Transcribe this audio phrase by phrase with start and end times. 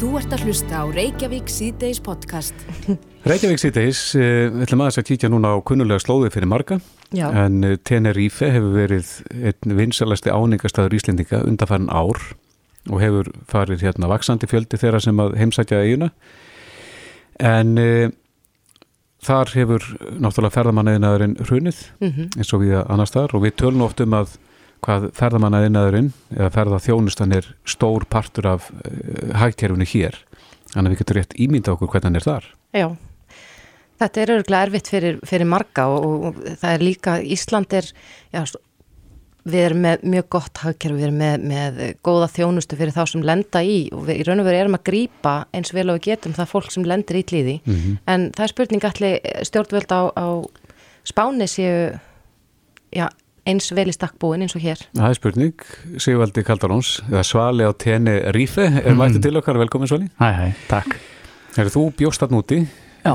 [0.00, 2.56] Þú ert að hlusta á Reykjavík síðdeis podcast.
[3.28, 6.78] Reykjavík síðdeis, eh, við ætlum aðeins að kíkja núna á kunnulega slóði fyrir marga
[7.12, 7.26] Já.
[7.36, 9.10] en eh, Tenerife hefur verið
[9.50, 12.16] einn vinsalasti áningastadur Íslendinga undanfærin ár
[12.88, 16.08] og hefur farið hérna vaksandi fjöldi þeirra sem að heimsækja eiguna
[17.44, 17.88] en e,
[19.20, 19.84] þar hefur
[20.16, 22.30] náttúrulega ferðamannaðinaðurinn hrunið Mhm.
[22.40, 24.32] eins og við annars þar og við tölum oft um að
[24.84, 28.94] hvað ferðamannaðinaðurinn eða ferðaþjónustan er stór partur af e,
[29.40, 30.16] hægkerfinu hér.
[30.72, 32.48] Þannig að við getum rétt ímynda okkur hvernig hann er þar.
[32.76, 32.88] Já,
[34.00, 37.88] þetta er örgulega erfitt fyrir, fyrir marga og, og það er líka, Ísland er,
[38.32, 38.44] já,
[39.50, 43.22] við erum með mjög gott hagkerfi, við erum með, með góða þjónustu fyrir þá sem
[43.24, 46.10] lenda í og við í raun og veru erum að grípa eins vel og við
[46.10, 47.94] getum það fólk sem lendir í tlíði Mhm.
[48.06, 49.16] en það er spurning allir
[49.48, 50.26] stjórnvöld á, á
[51.08, 51.98] spáni séu
[52.92, 53.08] já,
[53.50, 54.80] eins vel í stakkbúin eins og hér.
[54.96, 55.64] Það er spurning,
[56.00, 58.98] Sigvaldi Kaldaróns eða Svali á tenni Rífe er Mhm.
[59.02, 60.96] mættið til okkar, velkomin Svali Hæ, hæ, takk.
[61.58, 62.60] Er þú bjóst að núti?
[63.04, 63.14] Já.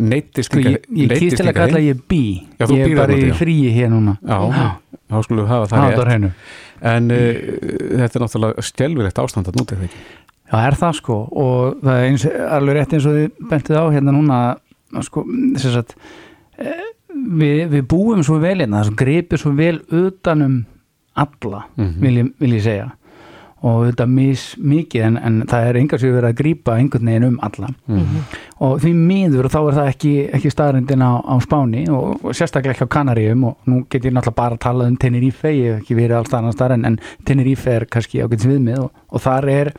[0.00, 2.46] Neittist Sko, ég, ég kýst til að kalla ég bí.
[2.58, 4.16] Já, þú ég er bara í fríi hér núna.
[4.22, 4.78] Já,
[5.10, 6.30] þá skulum við hafa það rétt hreinu.
[6.84, 7.32] En uh,
[7.98, 9.90] þetta er náttúrulega stjelvilegt ástand að núti, ekki?
[10.52, 13.84] Já, er það sko og það er eins, alveg rétt eins og þið bentið á
[13.90, 14.38] hérna núna
[14.94, 15.24] að sko,
[15.58, 15.94] þess að
[17.14, 20.64] við, við búum svo vel hérna, það er svo vel utanum
[21.16, 22.00] alla, Mhm.
[22.00, 22.92] vil, ég, vil ég segja.
[23.64, 27.24] Og þetta mis mikið en, en það er engar sem verið að grípa einhvern veginn
[27.24, 27.68] um alla.
[28.60, 32.74] Og því miður þá er það ekki, ekki staðrindin á, á Spáni og, og sérstaklega
[32.74, 35.80] ekki á Kanaríum og nú get ég náttúrulega bara að tala um Tenerife, ég hef
[35.80, 39.48] ekki verið alls annars þar en, en Tenerife er kannski ágætis viðmið og, og þar
[39.48, 39.72] er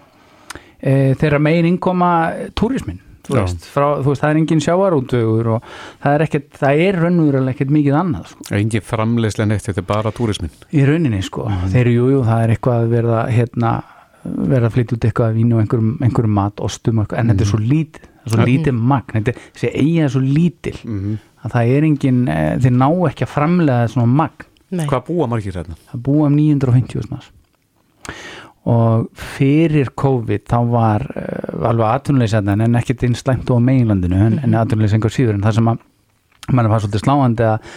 [0.81, 2.11] e, þeirra megin innkoma
[2.57, 5.67] túrismin þú veist, frá, þú veist, það er engin sjávarútugur og
[6.03, 8.47] það er ekkert, það er raunverulega ekkert mikið annað sko.
[8.59, 10.53] Engi framleyslega neitt, þetta er bara túrismin.
[10.71, 13.71] Í rauninni sko, þeir eru jú, jú, það er eitthvað að verða hérna,
[14.25, 17.33] verða að flytja út eitthvað af vín og einhverjum, einhverjum mat, ostum og eitthvað, en
[17.33, 20.21] þetta er svo lítið það er svo lítið magn, þetta er- þessi eiga er svo
[20.25, 24.87] lítil mm að það er engin, e, þeir ná ekki að framlega svona magn, Nei.
[24.89, 25.75] Hvað búa margir hérna?
[25.91, 27.27] það búa um 950 manns
[28.65, 34.39] og fyrir COVID þá var uh, alveg atvinnuleysendan en ekkert einn slæmt á meginlandinu en,
[34.41, 35.37] en atvinnuleysi einhver síður.
[35.37, 35.83] En það sem að
[36.55, 37.69] mann var svolítið sláandi að,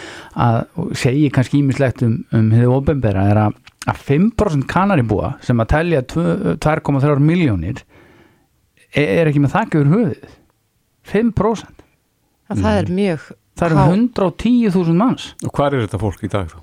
[0.45, 5.61] að og segi kannski ímislegt um, um hefði ofenbera er að, að 5% kanaribúa sem
[5.61, 7.83] að telja 2 2,3 miljónir
[8.93, 10.35] er, ekki með þakka yfir höfuðið.
[11.09, 11.85] 5%
[12.49, 13.27] Að það er mjög
[13.59, 15.29] það eru há- 110.000 manns.
[15.45, 16.59] Og hvað er þetta fólk í dag þá?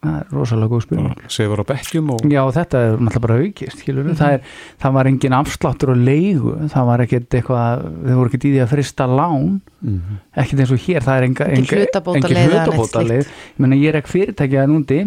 [0.00, 1.24] Það er rosalega góð spurning.
[1.28, 4.16] Sefur á bekkjum og Já, þetta er náttúrulega bara aukist, skilur Mhm.
[4.16, 4.40] það, er,
[4.80, 8.62] það var engin afsláttur og leigu, það var ekkert eitthvað, þau voru ekkert í því
[8.64, 13.26] að frista lán, mm ekkert eins og hér, það er enga, Engin neitt hlutabótaleið.
[13.26, 15.00] Ég meina, ég er ekki fyrirtæki að núndi,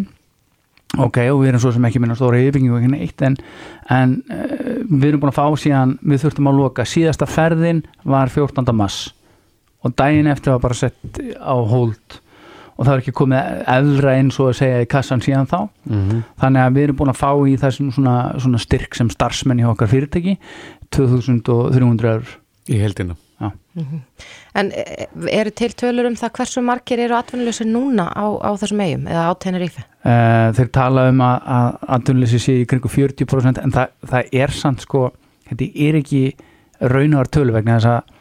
[0.99, 3.37] ok, og við erum svo sem ekki minna stóra yfirbyggingu og ekki neitt, en,
[3.89, 8.29] en uh, við erum búin að fá síðan, við þurftum að loka, síðasta ferðin var
[8.29, 8.69] 14.
[8.77, 9.07] mass
[9.83, 12.19] og daginn eftir var bara sett á hold
[12.73, 15.59] og það er ekki komið efra eins og að segja í kassan síðan þá.
[15.89, 16.23] -hmm.
[16.41, 19.67] þannig að við erum búin að fá í þessum svona, svona styrk sem starfsmenn í
[19.69, 20.37] okkar fyrirtæki
[20.91, 22.39] 2300 eur.
[22.71, 23.17] Í heldina
[24.55, 28.83] En e, eru til tölur um það hversu margir eru atvinnuleysi núna á, á þessum
[28.85, 29.83] eigum eða á Tenerife?
[30.05, 34.55] uh, þeir tala um að, að atvinnleysi sé í kringu 40% en það, það er
[34.55, 35.07] samt sko
[35.49, 36.23] þetta er ekki
[36.93, 38.19] raunar tölu vegna þess að,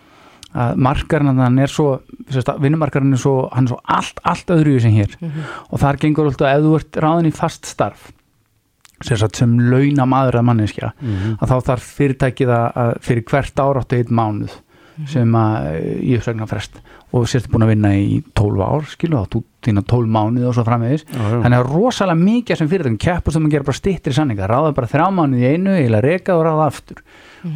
[0.52, 2.00] að markarinn hann er svo
[2.60, 5.14] vinnumarkarinn er svo, hann er svo allt, allt öðru sem hér.
[5.70, 8.10] Og þar gengur alltaf ef þú ert ráðin í fast starf
[9.02, 13.98] sem, launa maður að manneskja mm að þá þarf fyrirtækið að, að fyrir hvert áráttu
[13.98, 14.52] einn mánuð
[15.08, 16.76] sem að í uppsagna frest
[17.12, 20.54] og sérstu búin að vinna í 12 ár skilu þá þú þína 12 mánuð og
[20.56, 21.04] svo framvegis.
[21.12, 24.90] Þannig að rosalega mikið sem fyrirtækjum keppast um að gera bara styttri sanninga ráða bara
[24.92, 27.02] þrjá mánuð í einu eða reka og ráða aftur.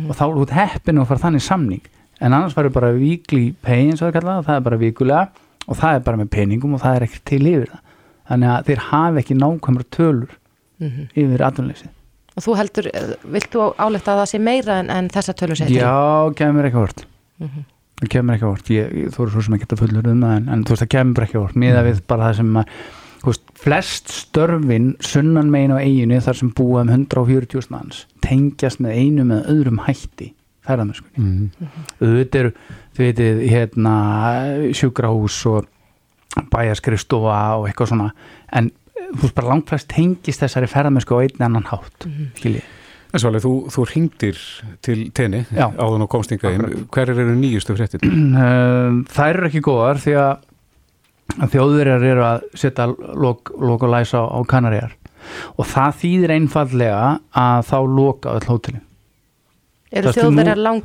[0.08, 1.84] Og þá er út heppin og fara þannig samning
[2.20, 4.16] en annars verður bara weekly pay það
[4.56, 5.28] er bara vikulega
[5.68, 7.80] og það er bara með peningum og það er ekki til yfir það.
[8.26, 10.34] Þannig að þeir hafa ekki nákvæmra tölur
[10.80, 11.06] Mhm.
[11.16, 11.88] yfir atvinnleysi
[12.36, 15.56] Og þú heldur, eh, vilt þú álegt að það sé meira en, en þessa tölur
[15.56, 15.70] sér?
[15.72, 17.04] Já, kemur ekki vort
[17.40, 17.64] Mhm.
[18.00, 20.64] það kemur ekki vort þú eru svo sem ekki að fullur um það en, en
[20.64, 22.66] þú veist það kemur ekki vort miða við bara það sem að
[23.24, 28.92] veist, flest störfin sunnan megin á eiginu þar sem búa um 140 manns tengjast með
[29.00, 30.32] einu með öðrum hætti
[30.66, 31.70] ferðamennskunni mm.
[32.00, 32.52] auðvitað eru,
[32.96, 33.94] þið veitir, hérna
[34.76, 35.68] sjúkrahús og
[36.52, 38.08] bæjarskrifstofa og eitthvað svona
[38.56, 42.26] en eh, þú veist bara langt flest tengist þessari ferðamennsku á einn annan hátt mm
[42.42, 42.64] -hmm.
[43.14, 44.38] En Svali, þú, þú ringdir
[44.82, 45.70] til tenni Já.
[45.78, 46.90] áðan og komstinga inn Akkurat.
[46.90, 48.00] Hverjir eru nýjustu fréttir?
[49.16, 50.36] þær eru ekki góðar því að
[51.52, 54.96] þjóðverjar eru að setja lok, lok og læsa á, á Kanaríar
[55.56, 58.85] og það þýðir einfallega að þá loka öll hótelin
[59.92, 60.82] Eru nú- lang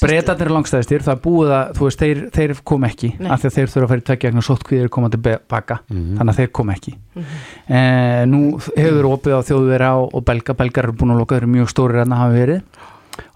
[0.00, 3.30] Breytarnir er langstæðistir, það er búið að þú veist, þeir, þeir kom ekki Nei.
[3.30, 6.16] af því að þeir þurfa að fara í tveggja vegna sóttkvíðir koma tilbaka, Mhm.
[6.18, 7.24] þannig að þeir kom ekki Mhm.
[7.68, 8.40] eh, Nú
[8.76, 11.68] hefur opið á þjóðverja og, og belga belgar eru búin að loka, þeir eru mjög
[11.74, 12.62] stórir en það hafa verið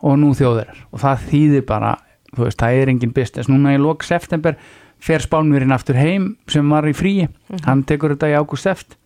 [0.02, 1.99] og nú þjóðverjar og það þýðir bara,
[2.37, 4.56] þú veist, það er engin business núna í lok september
[5.00, 7.29] fer spánverinn aftur heim sem var í fríi
[7.64, 8.96] hann tekur þetta í ágúst eft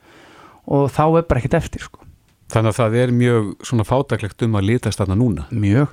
[0.68, 1.98] og þá er bara ekkert eftir sko
[2.48, 5.48] Þannig að það er mjög svona fátaklegt um að litast þarna núna.
[5.52, 5.88] mjög,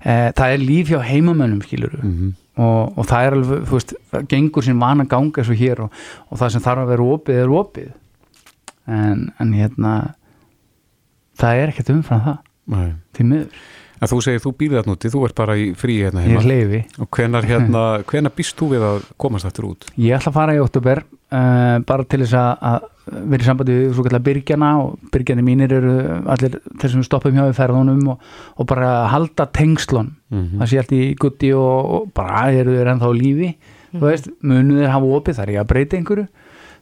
[0.00, 3.94] eh, það er líf hjá heimamönnum skilur Mm og, og það er alveg, þú veist,
[4.30, 7.56] gengur sín vana ganga og hér og, og það sem þarf að vera opið er
[7.60, 7.90] opið.
[8.86, 9.94] En, en hérna
[11.36, 12.38] það er ekkert umfram það.
[12.66, 12.86] Nei.
[13.14, 13.58] til miður,
[13.96, 16.42] En þú segir þú býðið þarna úti, þú ert bara í frí hérna ég heima.
[16.44, 19.86] hleyfi Og hvenar, hérna, hvenar býst þú við að komast aftur út?
[19.96, 23.76] ég ætla að fara í oktober uh, bara til þess að, að vera í sambandi
[23.78, 25.94] við svo kallar byrgjana og byrgjani mínir eru
[26.26, 28.24] allir þeir sem við stoppum hjá við ferðunum og,
[28.58, 32.88] og bara halda tengslun Mm það sé allt í gutti og, og bara eru þeir
[32.90, 33.52] ennþá lífi
[33.92, 36.24] þú veist, munu þeir hafa opið þar ég að breyta einhverju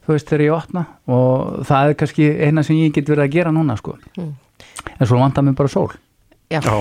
[0.05, 0.83] þú veist, þegar ég opna
[1.13, 3.93] og það er kannski eina sem ég get verið að gera núna sko.
[4.17, 4.33] Mm.
[4.97, 5.93] en svo vantar mér bara sól
[6.53, 6.59] Já.
[6.61, 6.75] Já,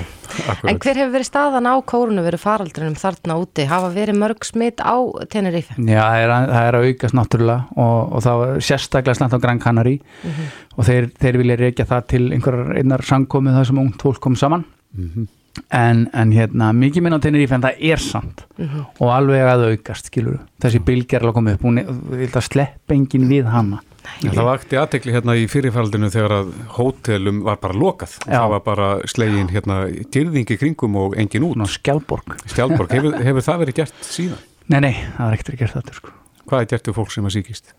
[0.68, 3.64] En hver hefur verið staðan á kórunu verið faraldrinum þarna úti?
[3.70, 4.96] Hafa verið mörg smitt á
[5.32, 5.76] Tenerife?
[5.78, 9.36] Já, það er að, það er að aukast náttúrulega og, og það var sérstaklega slant
[9.36, 9.94] á Gran Canary
[10.76, 14.36] og þeir, þeir vilja reykja það til einhverjar einnar sangkomið það sem ungt fólk kom
[14.36, 15.24] saman Mhm.
[15.74, 18.44] en, en hérna, mikið minn á Tenerife en það er samt
[19.00, 23.26] og alveg að aukast skilur þessi bylgjar er alveg komið upp hún er, slepp engin
[23.30, 23.80] við hana
[24.24, 28.16] Já, það vakti aðtekli hérna í fyrirfaldinu þegar að hótelum var bara lokað.
[28.24, 28.36] Já.
[28.38, 29.78] Það var bara slegin hérna
[30.14, 31.56] dyrðingi kringum og engin út.
[31.60, 34.44] Ná, Skjálborg Stjálborg, hefur, hefur það verið gert síðan?
[34.72, 36.14] Nei, nei, það var ekkert að gera þetta sko
[36.44, 37.70] Hvað er gert við fólk sem að síkist?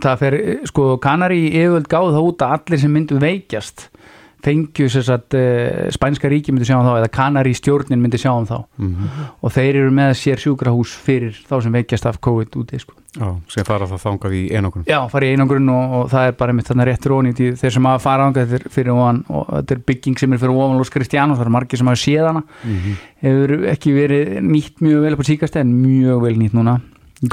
[0.00, 0.34] það fer,
[0.70, 3.82] sko, Kanari yfirvöld gáð það út að allir sem myndu veikjast
[4.44, 8.46] fengju að uh, spænska ríki myndi sjá um þá eða Kanari stjórnin myndi sjá um
[8.46, 9.08] þá Mm
[9.42, 12.94] og þeir eru með sér sjúkrahús fyrir þá sem veikjast af COVID úti sko.
[13.18, 14.84] Já, sem fara það þangað í einangrun.
[14.86, 17.88] Já, fara í einangrun og, og það er bara mitt þarna réttur í þeir sem
[17.88, 21.38] hafa farað er fyrir ofan og þetta er bygging sem er fyrir ofan Lós Kristjánus,
[21.38, 25.22] það eru margir sem hafa séð hana Mm hefur ekki verið nýtt mjög vel upp
[25.24, 26.76] á síkast en mjög vel nýtt núna
[27.18, 27.26] í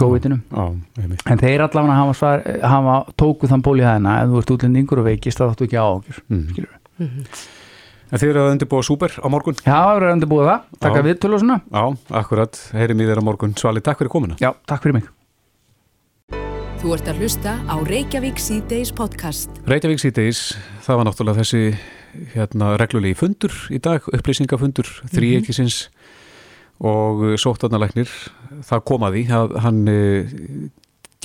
[0.97, 1.21] einmitt.
[1.29, 5.01] En þeir allavega hafa, svar, hafa tókuð þann ból í hæðina ef þú ert útlendingur
[5.03, 6.47] og veikist þá áttu ekki áhugjur Mhm.
[6.55, 9.57] skilur En þið eru að undirbúa súper á morgun?
[9.65, 11.05] Já, það verður undirbúið það, taka Já.
[11.09, 11.83] viðtölu og svona Já,
[12.21, 12.59] akkurat.
[12.77, 13.55] Heyrim í þér á morgun.
[13.57, 14.37] Svali, takk fyrir komuna.
[14.39, 15.09] Já, takk fyrir mig
[16.85, 19.49] Þú ert að hlusta á Reykjavík C-Days podcast.
[19.65, 20.41] Reykjavík síðdeis,
[20.85, 21.61] það var náttúrulega þessi
[22.35, 25.87] hérna, reglulegi fundur í dag, upplýsingafundur, þríekisins
[26.85, 28.11] og sóttarnalæknir,
[28.67, 30.35] það kom að því að hann uh,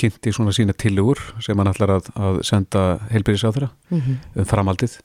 [0.00, 4.96] kynnti svona sína tillögur sem hann ætlar að, að senda heilbyrðisáþra um framaldið.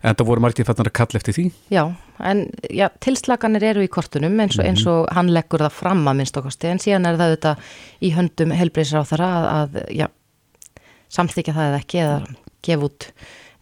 [0.00, 1.42] En það voru margir fannar að kalla eftir því.
[1.74, 1.82] Já,
[2.24, 2.38] en
[2.72, 6.38] já, tilslaganir eru í kortunum eins og, eins og hann leggur það fram að minnst
[6.40, 10.06] okkosti en síðan er það auðvitað í höndum helbriðsráþara að, að já,
[11.12, 12.16] samþykja það eða ekki eða
[12.64, 13.08] gefa út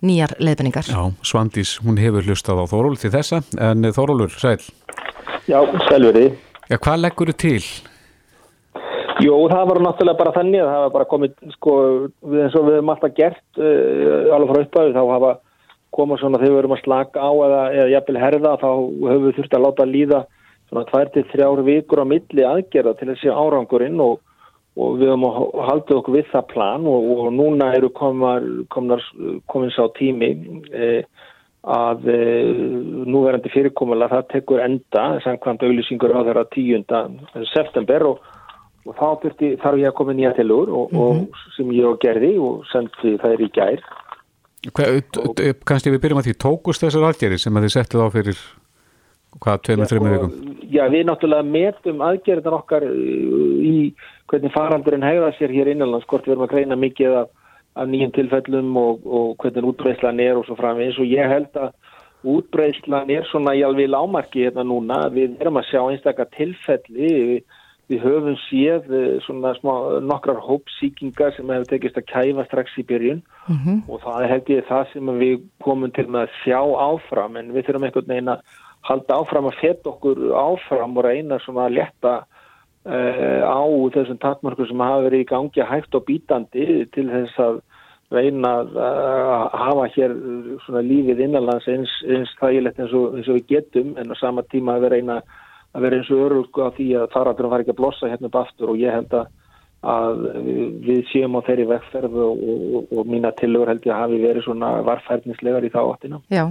[0.07, 0.87] nýjar leiðbenningar.
[0.95, 4.61] Já, Svandís, hún hefur hlustað á Þóról til þessa, en Þórólur, sæl,
[5.51, 5.59] Já,
[5.89, 6.29] selveri.
[6.71, 7.67] já, hvað leggur þið til?
[9.25, 11.73] Jú, það var náttúrulega bara þannig að það var bara komið, sko,
[12.31, 15.33] eins og við höfum alltaf gert, uh, alveg frá upphæðu, þá hafa
[15.99, 19.37] komað svona þegar við erum að slaka á eða, eða jafnvel herða, þá höfum við
[19.39, 20.25] þurft að láta líða
[20.69, 24.21] svona tvær til þrjár vikur á milli aðgerða til þessi árangurinn og,
[24.79, 29.05] og við höfum að halda okkur við það plan og, og núna eru komar, komnar,
[29.51, 30.33] komin sá tími
[30.73, 31.03] eh,
[31.69, 32.19] að e,
[33.11, 36.85] núverandi fyrirkomulega það tekur enda samkvæmt auglýsingur á þeirra 10.
[37.51, 38.21] september og,
[38.87, 39.09] og þá
[39.65, 43.43] þarf ég að koma nýja tilur og, og sem ég og gerði og sendi þær
[43.45, 43.83] í gær
[44.67, 48.41] Kannski við byrjum að því, tókust þessar aðgerðir sem að þið settuð á fyrir
[49.39, 50.33] hvað, tveimur, þreimur vikum?
[50.69, 53.75] Já, við náttúrulega metum aðgerðan okkar uh, í
[54.29, 57.31] hvernig farandurinn hegða sér hér innanlands, hvort við erum að greina mikið af,
[57.79, 61.71] af nýjum tilfellum og, og hvernig útbreyslan er og svo framvegis og ég held að
[62.29, 67.58] útbreyslan er svona í alveg lámarki hérna núna, við erum að sjá einstakar tilfelli, við,
[67.89, 69.73] við höfum séð eh, svona smá,
[70.05, 73.23] nokkrar hópsíkingar sem hefur tekist að kæfa strax í byrjun.
[73.89, 77.55] Og það er held ég það sem við komum til með að sjá áfram en
[77.55, 78.43] við þurfum einhvern veginn að
[78.89, 82.13] halda áfram að feta okkur áfram og reyna svona að letta
[82.89, 83.63] uh, á
[83.95, 87.61] þessum takmörkum sem hafa verið í gangi hægt og bítandi til þess að
[88.15, 90.15] reyna að uh, hafa hér
[90.65, 94.45] svona lífið innanlands eins, eins þægilegt eins og, eins og við getum en á sama
[94.49, 95.37] tíma að við reyna að
[95.85, 98.73] vera eins og örug á því að farandurum var ekki að blossa hérna upp aftur
[98.73, 99.29] og ég held að
[99.87, 100.25] að
[100.83, 104.45] við séum á þeirri vegferð og, og, og mína tillögur held ég að hafi verið
[104.49, 106.19] svona varfærnislegar í þá áttina.
[106.35, 106.43] Já,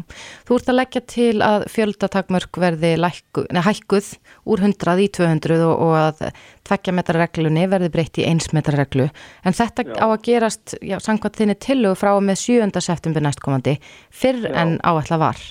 [0.47, 4.13] þú ert að leggja til að fjöldatakmörk verði lækku, nei, hækkuð
[4.47, 6.23] úr 100 í 200 og, og að
[6.69, 9.09] tveggja metrarreglunni verði breytt í eins metrarreglu
[9.43, 9.93] en þetta já.
[9.99, 12.71] á að gerast, já, sangvað þinni tillögu frá með 7.
[12.79, 13.75] september næstkomandi
[14.07, 14.53] fyrr já.
[14.63, 15.47] en áætla var.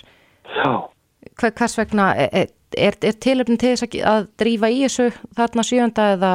[0.49, 0.71] Já.
[1.37, 2.15] Hver, hvers vegna,
[2.75, 5.91] er, er, er tilöfn til þess að drífa í þessu þarna 7.
[6.07, 6.33] eða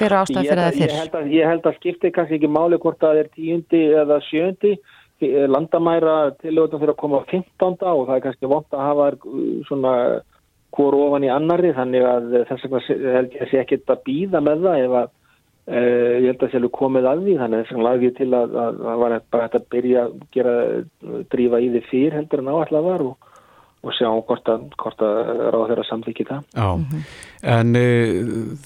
[0.00, 0.90] hver ástæð fyrir það fyrr?
[0.90, 4.20] Ég held að, ég held að skipti kannski ekki máli hvort það er tíundi eða
[4.28, 4.74] sjöndi
[5.20, 7.76] landamæra tilögum fyrir að koma á 15.
[7.84, 9.08] og það er kannski vond að hafa
[9.68, 9.94] svona
[10.76, 14.42] hvort ofan í annari þannig að þess vegna held ég að sé ekkert að býða
[14.46, 15.08] með það ef að
[15.66, 18.30] e, ég held að það sé komið að því þannig að þess lagði ég til
[18.38, 20.54] að það var bara hægt að byrja að gera,
[21.34, 23.29] drífa í því fyrr heldur en áallega var og
[23.80, 24.66] og sjá hvort að,
[25.00, 26.42] að ráða þeirra samþykja það.
[26.52, 27.02] Já, mm -hmm.
[27.54, 27.86] en e,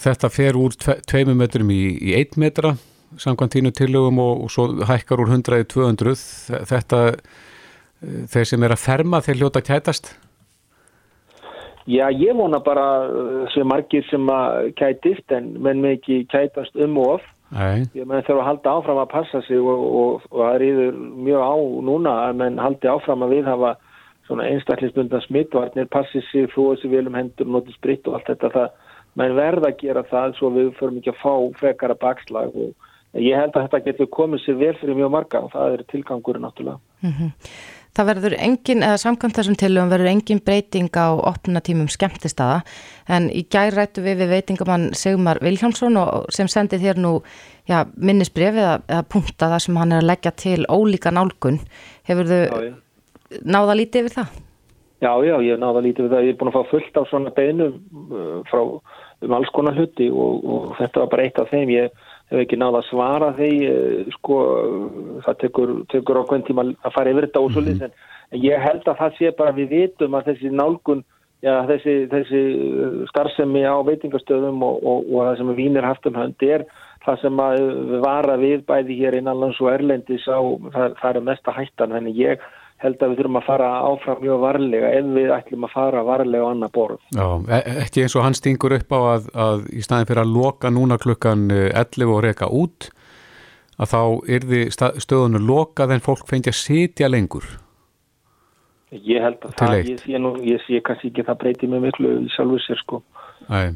[0.04, 2.74] þetta fer úr tve, tveimum metrum í, í eitt metra
[3.18, 6.14] samkvæmt tínu tillögum og, og svo hækkar úr 100 í 200
[6.66, 7.00] þetta,
[8.02, 10.16] e, þeir sem er að ferma þeir hljóta kætast?
[11.86, 16.76] Já, ég vona bara e, sem margir sem að kætist en menn með ekki kætast
[16.76, 17.84] um og of Nei.
[17.94, 20.94] ég menn þurfa að halda áfram að passa sig og, og, og það rýður
[21.26, 21.54] mjög á
[21.86, 23.74] núna að menn haldi áfram að við hafa
[24.26, 28.52] svona einstaklisbundan smittvarnir passið sig, flóðið sig vel um hendur notið spritt og allt þetta
[28.54, 28.68] það
[29.20, 32.74] menn verða að gera það svo við förum ekki að fá frekara bakslag og
[33.20, 36.40] ég held að þetta getur komið sér vel fyrir mjög marga og það er tilgangur
[36.42, 36.80] náttúrulega.
[37.04, 37.32] Mm -hmm.
[37.94, 42.62] Það verður engin, eða samkvæmt þessum tilum verður engin breyting á opna tímum skemmtistada
[43.06, 45.94] en í gær rættu við við veitingamann Sigmar Viljánsson
[46.28, 47.22] sem sendi þér nú
[47.68, 51.60] já, minnisbref eða, eða punkta það sem hann er að leggja til ólíka nálgun.
[52.02, 52.74] Hefur þau
[53.42, 54.34] náða lítið yfir það?
[55.04, 56.24] Já, já, ég náða lítið yfir það.
[56.24, 58.60] Ég er búin að fá fullt af svona beinum uh, frá
[59.24, 61.72] um alls konar hluti og, og þetta var bara eitt af þeim.
[61.74, 64.38] Ég hef ekki náða að svara þeim, uh, sko,
[65.26, 68.14] það tekur, tekur á hvern tíma að fara yfir þetta og svo litið, mm.
[68.32, 71.04] en ég held að það sé bara við vitum að þessi nálgun,
[71.44, 76.20] já, þessi, þessi uh, starfsemi á veitingastöðum og, og, og það sem vínir haft um
[76.22, 76.68] hönd er
[77.04, 77.64] það sem að
[78.00, 80.40] vara við bæði hér innanlands og erlendis á,
[80.72, 82.46] það, það er mesta hættan, þannig ég
[82.84, 86.44] held að við þurfum að fara áfram mjög varlega ef við ætlum að fara varlega
[86.44, 87.00] á annar borð.
[87.16, 90.36] Já, e, ekki eins og hann stingur upp á að, að í staðin fyrir að
[90.36, 92.90] loka núna klukkan 11 eh, og reyka út
[93.80, 94.00] að þá
[94.36, 94.62] er því
[95.02, 97.46] stöðunu lokað en fólk fengi að sitja lengur.
[98.94, 102.14] Ég held að það, ég sé, nú, ég sé kannski ekki það breyti með miklu
[102.30, 103.00] sjálfur sér sko.
[103.50, 103.74] Æ.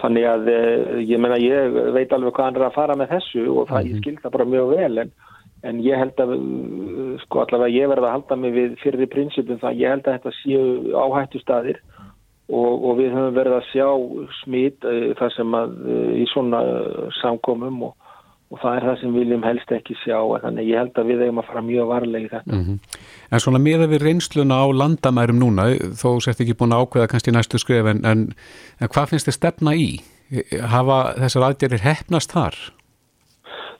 [0.00, 3.44] Þannig að eh, ég menna ég veit alveg hvað hann er að fara með þessu
[3.52, 3.90] og það, mm -hmm.
[3.90, 5.12] ég skilta bara mjög vel en
[5.64, 6.32] en ég held að
[7.24, 10.34] sko allavega ég verða að halda mig við fyrir prinsipum það ég held að þetta
[10.42, 10.64] séu
[11.00, 11.80] áhættu staðir
[12.46, 13.86] og, og við höfum verið að sjá
[14.42, 17.94] smít uh, þar sem að uh, í svona uh, samkomum og,
[18.52, 21.42] og það er það sem viljum helst ekki sjá þannig ég held að við eigum
[21.42, 23.00] að fara mjög varlega í þetta mm -hmm.
[23.30, 27.34] En svona miða við reynsluna á landamærum núna þó sért ekki búin að ákveða kannski
[27.34, 28.28] næstu skrif en, en,
[28.80, 30.00] en hvað finnst þið stefna í?
[30.62, 32.54] Hafa þessar aðgerðir hefnast þar?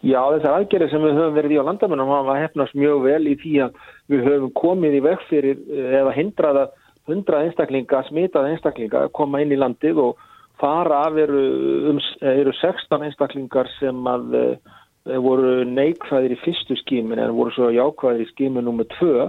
[0.07, 3.35] Já, þessar aðgerðir sem við höfum verið í á landamennum hafa hefnast mjög vel í
[3.41, 3.79] því að
[4.13, 6.67] við höfum komið í veg fyrir eh, eða hindraða
[7.11, 10.23] hundra einstaklinga, smitaða einstaklinga að koma inn í landið og
[10.61, 11.43] fara af eru,
[11.91, 14.45] um, eru 16 einstaklingar sem að e,
[15.23, 19.29] voru neikvæðir í fyrstu skímin en voru svo jákvæðir í skímin nummið 2.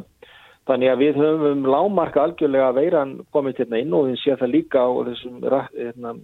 [0.67, 4.53] Þannig að við höfum lámarka algjörlega að veiran komið hérna inn og við séum það
[4.55, 6.21] líka á þessum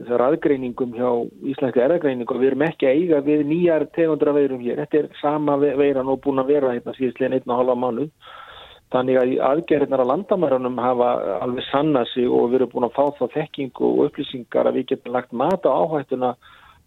[0.00, 1.08] þessar aðgreiningum hjá
[1.52, 5.58] Íslenski erðagreiningu við erum ekki að eiga við nýjar tegundra veirum hér, þetta er sama
[5.60, 8.08] veiran og búin að vera hérna síðustlega einn og halva mánu
[8.92, 11.10] þannig að aðgerðinar á landamærunum hafa
[11.44, 14.88] alveg sanna sig og við erum búin að fá þá þekkingu og upplýsingar að við
[14.92, 16.34] getum lagt mat á áhættuna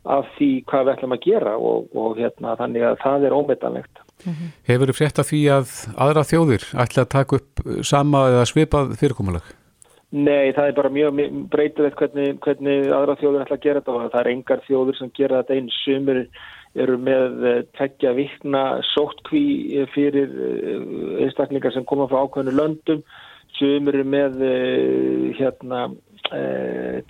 [0.06, 4.02] af því hvað við ætlum að gera og, og hérna þannig að það er ómetanlegt
[4.02, 4.50] mm -hmm.
[4.70, 8.98] Hefur þið frétt af því að aðra þjóðir ætla að taka upp sama eða svipað
[9.00, 9.46] fyrirkomulag?
[10.14, 11.22] Nei, það er bara mjög
[11.52, 15.12] breytilegt hvernig, hvernig aðra þjóður ætla að gera þetta og það er engar þjóður sem
[15.18, 16.20] gera þetta eins sumur
[16.76, 20.86] eru með eh, tekja vikna sóttkví fyrir eh,
[21.26, 23.02] einstaklingar sem koma frá ákveðinu löndum.
[23.58, 25.88] Sumur eru með eh, hérna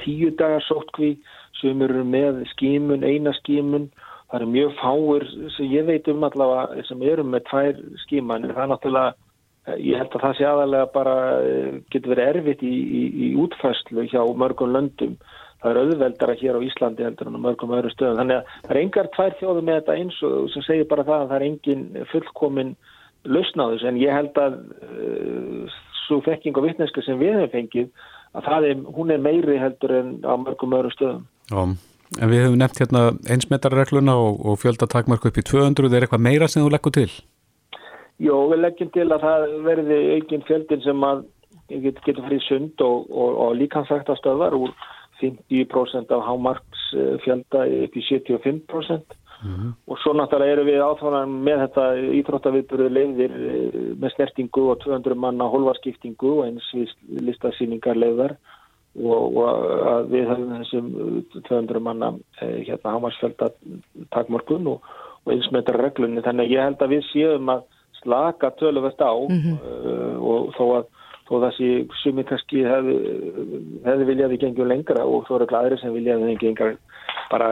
[0.01, 1.15] tíu dagar sóttkví.
[1.61, 3.89] Sumur eru með skímun, eina skímun
[4.25, 8.53] það eru mjög fáir sem ég veit um allavega sem eru með tvær skíman en
[8.55, 9.24] það er náttúrulega
[9.65, 14.05] Ég held að það sé aðalega bara eh, getur verið erfitt í, í, í útfæslu
[14.11, 15.15] hjá mörgum löndum.
[15.63, 18.19] Það er auðveldara hér á Íslandi heldur en á mörgum öðru stöðum.
[18.21, 21.23] Þannig að það er engar tvær þjóðu með þetta eins og sem segir bara það
[21.23, 22.75] að það er engin fullkomin
[23.25, 28.05] lausnáðus en ég held að uh, svo þekking og vittneska sem við hefum fengið
[28.37, 31.25] að er, hún er meiri heldur en á mörgum öðru stöðum.
[31.49, 31.63] Já,
[32.21, 32.99] En við höfum nefnt hérna
[33.33, 37.09] einsmetarregluna og, og fjöldatakmarku upp í 200, er eitthvað meira sem þú leggur til?
[38.23, 41.25] Jó, við leggjum til að það verði eigin fjöldin sem að
[41.67, 44.71] get, getur frið sund og, og, og líkansræktastöðar úr
[45.19, 49.21] 50% af hámarksfjölda upp í 75%.
[49.43, 49.71] Mm -hmm.
[49.87, 51.83] og svo náttúrulega eru við áþáðan með þetta
[52.19, 53.33] íþróttaviðbúrið leiðir
[53.99, 56.69] með snertingu og 200 manna holvarskiptingu og eins
[57.27, 58.37] listasýningar leiðar
[58.95, 60.87] og, og við höfum þessum
[61.49, 63.51] 200 manna hérna hámarsfjölda
[64.15, 64.81] takmörkun og,
[65.25, 67.61] og eins með þetta reglunni þannig að ég held að við séum að
[68.05, 69.57] slaka töluvert á mm -hmm.
[69.59, 70.85] uh, og þó að
[71.25, 71.69] þó þessi
[72.03, 72.97] sumi kannski hefði,
[73.85, 76.77] hefði viljaði gengjum lengra og þó eru glæðri sem viljaði gengjum
[77.31, 77.47] bara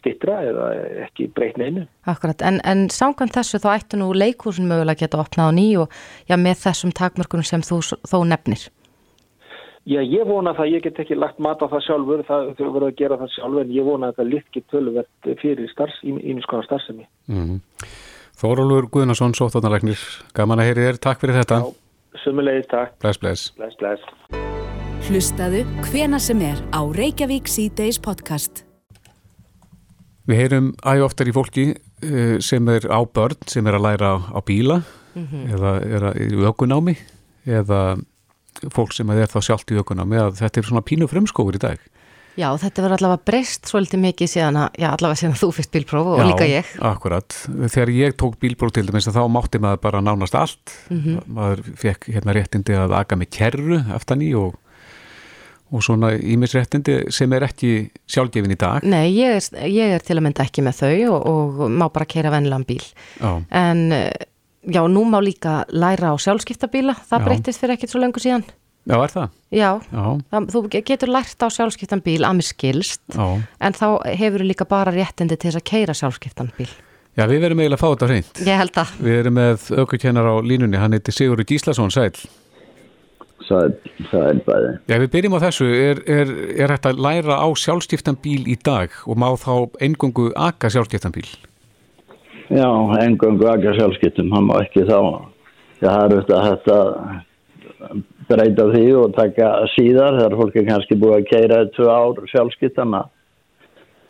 [0.00, 0.70] stittra eða
[1.06, 1.84] ekki breytna einu.
[2.10, 5.94] Akkurat, en, en samkvæmt þessu þá ættu nú leikúsin mögulega geta opnað á ný og
[6.26, 8.66] já, með þessum takmörkunum sem þú þó nefnir.
[9.86, 12.88] Já, ég vona það, ég get ekki lagt mat á það sjálfur, það þau verður
[12.88, 17.06] að gera það sjálfur en ég vona að það litki tölverð fyrir starfs, íminskonar starfsemi.
[17.30, 17.60] Mm -hmm.
[18.36, 20.00] Þórólur Guðnarsson, sóttónaræknir,
[20.36, 21.60] gaman að heyri þér, takk fyrir þetta.
[21.64, 22.90] Já, sumulegis, takk.
[23.00, 23.44] Bless, bless.
[23.56, 24.02] Bless, bless.
[25.06, 28.66] Hlustaðu hvena sem er á Reykjavík C-Days podcast.
[30.28, 31.66] Við heyrum æg oftar í fólki
[32.44, 34.82] sem er á börn, sem er að læra á bíla
[35.14, 35.54] mm -hmm.
[35.56, 36.96] eða er í ökunámi
[37.46, 37.96] eða
[38.68, 41.78] fólk sem er þá sjálft í ökunámi að þetta er svona pínu frumskófur í dag.
[42.36, 45.72] Já, þetta verður allavega breyst svolítið mikið síðan að, já, allavega síðan að þú fyrst
[45.72, 46.74] bílpróf og já, líka ég.
[46.76, 47.38] Já, akkurat.
[47.72, 50.76] Þegar ég tók bílpróf til dæmis þá mátti maður bara nánast allt.
[50.90, 51.24] Mm -hmm.
[51.38, 54.54] Maður fekk hérna réttindi að aga með kerru aftan í og
[55.74, 57.70] og svona ímisréttindi sem er ekki
[58.06, 61.26] sjálfgefin í dag Nei, ég er, ég er til að mynda ekki með þau og,
[61.26, 62.84] og má bara keira vennilegan bíl
[63.18, 63.42] já.
[63.50, 63.82] en
[64.62, 68.46] já, nú má líka læra á sjálfskiptabíla það breytist fyrir ekkert svo lengur síðan
[68.86, 69.36] Já, er það?
[69.56, 69.70] Já,
[70.30, 73.26] það, þú getur lært á sjálfskiptan bíl að mér skilst já.
[73.58, 76.70] en þá hefur þú líka bara réttindi til þess að keira sjálfskiptan bíl
[77.16, 80.28] Já, við verum eiginlega að fá þetta hreint Ég held að Við erum með aukvökjennar
[80.28, 82.12] á línunni, hann heiti Sigurður Gíslason Sæl
[83.46, 84.70] það er bæði.
[84.88, 85.66] Já, við byrjum á þessu.
[85.70, 90.30] Er, er, er þetta að læra á sjálfstiftan bíl í dag og má þá engungu
[90.34, 91.28] akka sjálfstiftan bíl?
[92.50, 92.68] Já,
[93.02, 94.32] engungu akka sjálfstiftum.
[94.34, 94.98] Það má ekki þá.
[95.80, 96.76] Það er auðvitað þetta
[98.30, 100.18] breyta því og taka síðar.
[100.20, 103.04] Það er fólki kannski búið að keira tvö ár sjálfstiftana.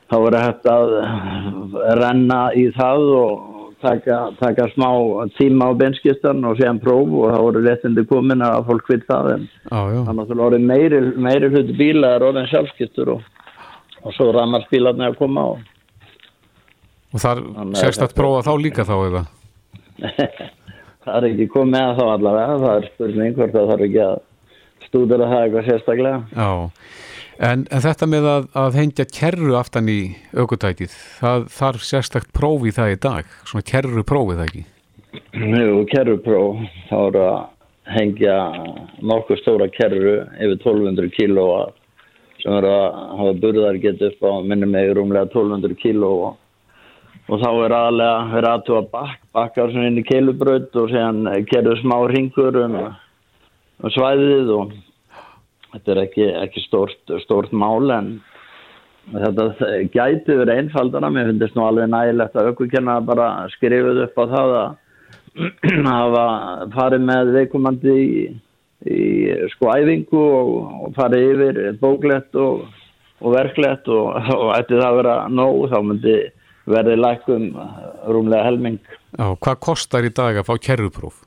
[0.07, 0.97] Þá er þetta að
[1.99, 4.89] renna í það og taka, taka smá
[5.39, 9.31] tíma á benskistan og séðan próf og þá voru réttindi komin að fólk vil það
[9.35, 13.25] en þannig að það voru meiri, meiri hluti bíla er orðin sjálfskistur og,
[14.03, 15.51] og svo ramar bílarni að koma á
[17.15, 17.43] Og þar
[17.79, 19.27] sérst að prófa þá líka þá eða?
[21.07, 22.61] það er ekki komið að þá allavega.
[22.63, 24.17] Það er spurning hvort það þarf ekki að
[24.87, 26.23] stúdara það eitthvað sérstaklega.
[26.37, 26.51] Já.
[27.37, 29.99] En, en þetta með að, að hengja kerru aftan í
[30.33, 34.63] aukutækið, það þarf sérstakt prófi það í dag, svona kerru prófið það ekki?
[35.37, 37.37] Jú, kerru próf, þá er að
[37.93, 38.37] hengja
[39.05, 41.61] nokkuð stóra kerru yfir 1200 kílóa
[42.41, 46.33] sem er að hafa burðar gett upp á minnum með rúmlega 1200 kílóa
[47.27, 51.75] og þá er aðlega verið aðtúa bakk, bakkar svona inn í keilubraut og séðan kerru
[51.81, 52.77] smá ringur um,
[53.83, 54.77] um svæðið og
[55.73, 58.17] þetta er ekki, ekki stórt, stórt mál en
[59.11, 59.49] þetta
[59.95, 64.57] gæti verið einfaldana, mér finnst nú alveg nægilegt að aukukenna bara skrifuð upp á það
[64.63, 64.75] að
[65.91, 66.25] hafa
[66.73, 68.25] farið með veikumandi í,
[68.87, 69.03] í
[69.53, 72.65] sko æfingu og, og farið yfir bóklegt og,
[73.21, 76.19] og verklegt og, og ætti það að vera nóg þá myndi
[76.67, 77.49] verði lækum
[78.11, 78.81] rúmlega helming.
[79.17, 81.23] Já, hvað kostar í dag að fá kerrupróf?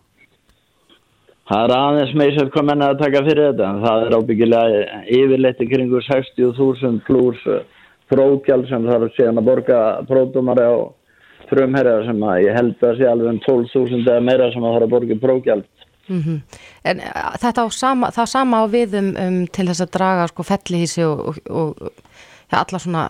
[1.50, 4.82] Það er aðeins meðsett hvað menna að taka fyrir þetta en það er ábyggilega
[5.18, 7.48] yfirleitt í kringu 60.000 pluss
[8.10, 10.78] prókjál sem þarf síðan að borga prótumari á
[11.50, 14.88] frumherjar sem að ég held að sé alveg um 12.000 eða meira sem að þarf
[14.88, 15.64] að borga prókjál.
[16.10, 16.38] Mm -hmm.
[16.90, 20.28] En uh, þetta á sama, það sama á við um, um til þess að draga
[20.28, 21.92] sko fellihísi og, og, og
[22.52, 23.10] ja, alla svona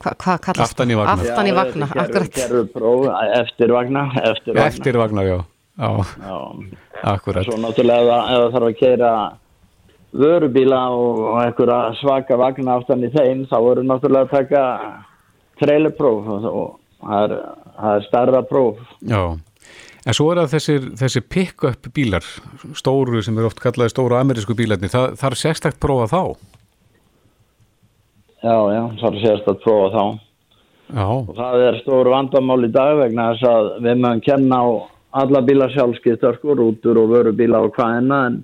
[0.00, 3.06] hvað hva kallast aftan í vagna, aftan í vagna já, gerur, próf,
[3.40, 5.38] eftir vagna eftir vagna, eftir vagna já.
[5.80, 5.90] Já,
[7.08, 7.46] akkurat.
[7.46, 9.12] Svo náttúrulega ef það þarf að keira
[10.20, 14.64] vörubíla og einhverja svaka vagna aftan í þeim þá voru náttúrulega að taka
[15.60, 16.66] trailerpróf og
[17.00, 17.36] það er,
[17.78, 18.82] það er starra próf.
[19.08, 19.22] Já,
[20.04, 22.28] en svo er það þessir, þessir pick-up bílar,
[22.76, 26.22] stóru sem er oft kallaði stóru amerísku bílarni, það, það er sérstakt prófa þá?
[28.40, 30.04] Já, já, það er sérstakt prófa þá.
[30.90, 31.06] Já.
[31.06, 34.68] Og það er stóru vandamál í dag vegna þess að við mögum kenna á
[35.20, 38.40] alla bíla sjálfskiptar sko, rútur og vörubíla og hvaðina en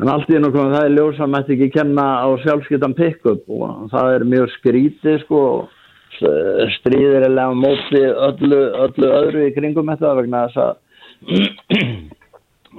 [0.00, 3.52] En allt í ennum komið það er ljós að maður ekki kenna á sjálfskeitan pick-up
[3.52, 9.92] og það er mjög skrítið sko og stríðir eða móti öllu, öllu öðru í kringum
[9.92, 10.72] þetta vegna þess að,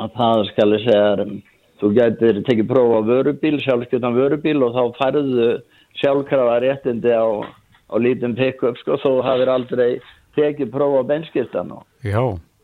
[0.04, 1.30] að það skal ég segja
[1.84, 5.50] þú getur tekið prófa á vörubíl, sjálfskeitan vörubíl og þá færðu
[6.02, 7.26] sjálfkrafa réttindi á,
[7.90, 9.92] á lítum pick-up sko þó hafið aldrei
[10.38, 11.86] tekið prófa á benskiptan og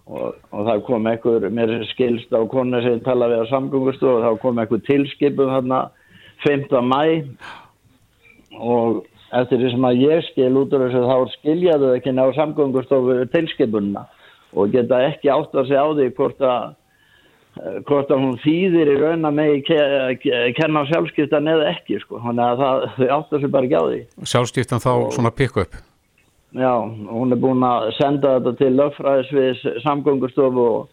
[0.09, 4.25] og, og það kom einhver, mér skilst á konu sem tala við á samgöngustofu og
[4.25, 5.81] þá kom einhver tilskipum þarna
[6.45, 6.73] 5.
[6.81, 7.03] mæ
[8.57, 9.03] og
[9.37, 14.07] eftir því sem að ég skil út úr þessu þá skiljaðu ekki ná samgöngustofu tilskipunna
[14.57, 16.71] og geta ekki átt að segja á því hvort að
[17.89, 21.99] hvort að hún þýðir í raun að megi ke- ke- kenna á sjálfskiptan eða ekki
[22.03, 25.31] sko, þannig að það, þau átt að segja bara ekki á því Sjálfstíftan þá svona
[25.35, 25.75] pick-up.
[26.55, 26.71] Já,
[27.09, 30.87] hún er búin að senda þetta til lögfræðisviðs samgöngustofu og,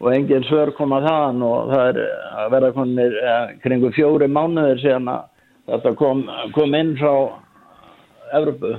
[0.00, 2.02] og engin svör koma þaðan og það er
[2.42, 5.24] að vera konir eh, kringu fjóri mánuðir síðan að
[5.72, 6.22] þetta kom,
[6.54, 7.14] kom inn frá
[8.38, 8.76] Evropu.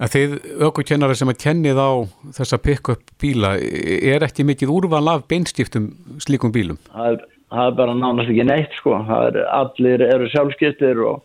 [0.00, 1.90] En þið ökukennara sem að kennið á
[2.38, 5.90] þessa pick-up bíla, er ekki mikið úrval af beinstiftum
[6.24, 6.78] slíkum bílum?
[6.88, 8.94] Það er, það er bara nánast ekki neitt sko.
[9.10, 11.20] Það er, allir eru sjálfskiptir og,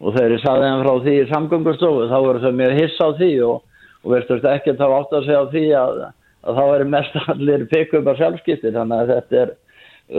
[0.00, 3.08] og þegar ég saði þeim frá því í samgöngustofu þá voru þau mjög hiss á
[3.20, 6.00] því og, og veist ekki þá átt að segja á því að,
[6.48, 9.54] að þá er mest allir pick-up að sjálfskiptir þannig að þetta er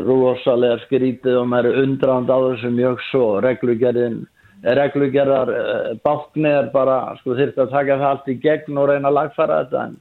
[0.06, 4.24] rosalega skrítið og maður er undrand á þessu mjög svo reglugerðin
[4.66, 9.12] reglugerðar uh, bákni er bara sko þyrfti að taka það allt í gegn og reyna
[9.12, 9.96] að lagfæra þetta en,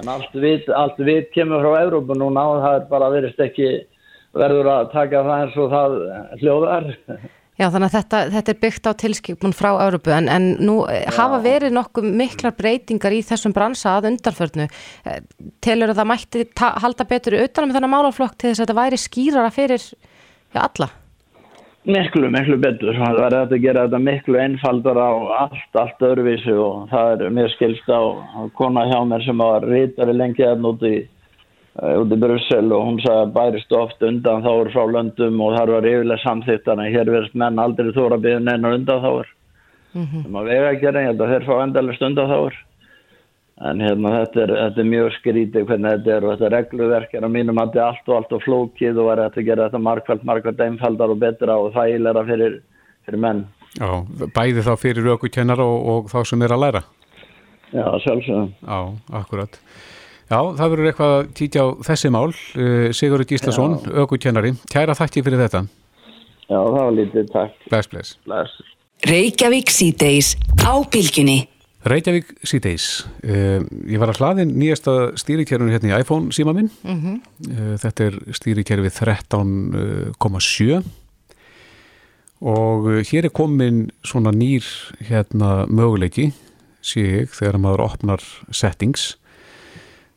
[0.00, 3.70] en allt vit, allt vit kemur frá Európa núna og það er bara verist ekki
[4.34, 5.96] verður að taka það eins og það
[6.42, 6.92] hljóðar
[7.54, 11.04] Já, þannig að þetta, þetta er byggt á tilskipun frá Európu en, en nú Já.
[11.20, 14.66] hafa verið nokkuð miklar breytingar í þessum bransa að undarförnu.
[15.06, 15.20] Eh,
[15.62, 19.00] Telur að það mætti halda betur utan með þennan málaflokk til þess að þetta væri
[19.04, 20.90] skýrara fyrir já, alla?
[21.84, 22.96] Miklu, miklu betur.
[22.96, 25.12] Það verður hægt að gera þetta miklu einfaldar á
[25.44, 28.00] allt, allt öðruvísi og það er mér skilst á,
[28.56, 31.02] kona hjá mér sem var rítari lengi að úti í,
[31.82, 35.58] uh, út í Brussel og hún sagði að bærist oft undan þáur frá löndum og
[35.58, 39.04] þar var yfirlega samþýtt þannig að hér verðist menn aldrei þóra að byggja neina undan
[39.04, 39.28] þáur.
[39.92, 40.24] Mm -hmm.
[40.32, 42.56] Það vega að gera, ég held að þeir fá endalist undan þáur.
[43.62, 47.26] En hérna þetta er, þetta er mjög skrítið hvernig þetta er og þetta regluverk er
[47.26, 49.68] á mínum að þetta er allt og allt og flókið og er þetta að gera
[49.68, 52.56] þetta markvælt, markvælt einfaldar og betra og þægilega fyrir,
[53.06, 53.44] fyrir menn.
[53.78, 53.90] Já,
[54.34, 56.82] bæði þá fyrir ökukennara og, og þá sem er að læra.
[57.70, 58.50] Já, sjálfsögum.
[58.58, 58.80] Já,
[59.22, 59.58] akkurat.
[60.30, 62.28] Já, það verður eitthvað að títja á þessi mál.
[62.58, 64.54] Uh, Sigurður Gíslason, ökukennari.
[64.70, 65.64] Kæra þakki fyrir þetta.
[66.48, 67.66] Já, það var lítið, takk.
[67.70, 68.14] Bless, bless.
[68.26, 68.62] Bless.
[69.06, 71.44] Reykjavík síðdeis á bylginni.
[71.84, 73.04] Reykjavík síðdeis.
[73.20, 73.60] Uh,
[73.92, 76.70] ég var að hlaðin nýjasta stýrikerfinu hérna í iPhone síma minn.
[76.82, 77.00] Mm
[77.44, 80.82] Uh, þetta er stýrikerfið 13,7
[82.40, 84.64] og uh, hér er komin svona nýr
[85.00, 86.32] hérna möguleiki
[86.80, 88.20] sé ég þegar maður opnar
[88.50, 89.16] settings.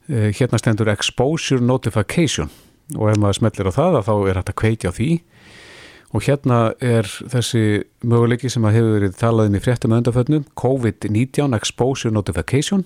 [0.10, 2.50] Uh, hérna stendur exposure notification.
[2.96, 5.22] Og ef maður smellir á það þá er þetta kveiki á því
[6.16, 11.56] og hérna er þessi möguleiki sem að hefur verið talað um í fréttum öndafötnum COVID-19
[11.58, 12.86] exposure notification.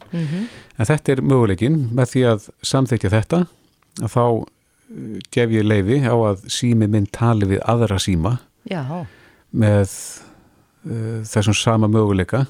[0.82, 3.44] En þetta er möguleikin með því að samþykja þetta
[4.02, 4.48] að þá uh,
[5.34, 8.82] gef ég leifi á að sími minn tali við aðra síma Já,
[9.52, 9.94] með
[10.88, 12.48] uh, þessum sama möguleika.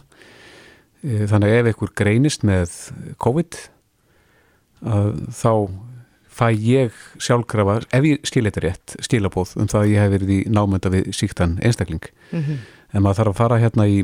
[1.03, 2.75] Uh, þannig að ef einhver greinist með
[3.19, 3.59] COVID
[4.81, 5.51] að þá
[6.31, 10.33] fæ ég sjálfkrafa, ef ég skil þetta rétt skilabóð um það að ég hef verið
[10.35, 13.97] í námönda við síktan einstakling en maður þarf að fara hérna í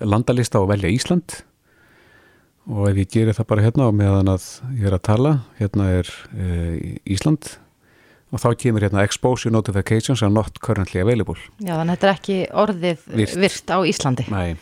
[0.00, 1.40] landalista og velja Ísland
[2.68, 4.44] og ef ég gerir það bara hérna og meðan að
[4.76, 6.76] ég er að tala hérna er uh,
[7.08, 7.56] Ísland
[8.28, 12.14] og þá kemur hérna exposure notifications are not currently available já, þannig að þetta er
[12.14, 13.36] ekki orðið Virt.
[13.40, 14.26] virt, á Íslandi.
[14.28, 14.58] Nei.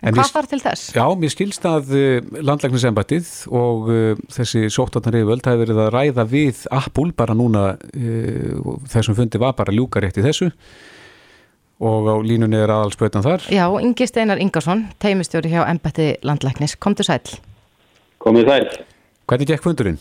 [0.00, 0.84] En hvað þarf til þess?
[0.96, 6.24] Já, mér skilst að uh, landlæknisembættið og uh, þessi sóttarnar yfirvöld hafi verið að ræða
[6.30, 10.48] við Apple bara núna uh, þessum fundi var bara ljúka rétt í þessu
[11.80, 17.04] og á línunni er aðalspötan þar Já, Ingi Steinar Ingarsson, teimistjóri hjá Embætti Landlæknis, komdu
[17.04, 17.22] sæl.
[18.20, 18.66] Komið sæl.
[19.30, 20.00] Hvernig gekk fundurinn?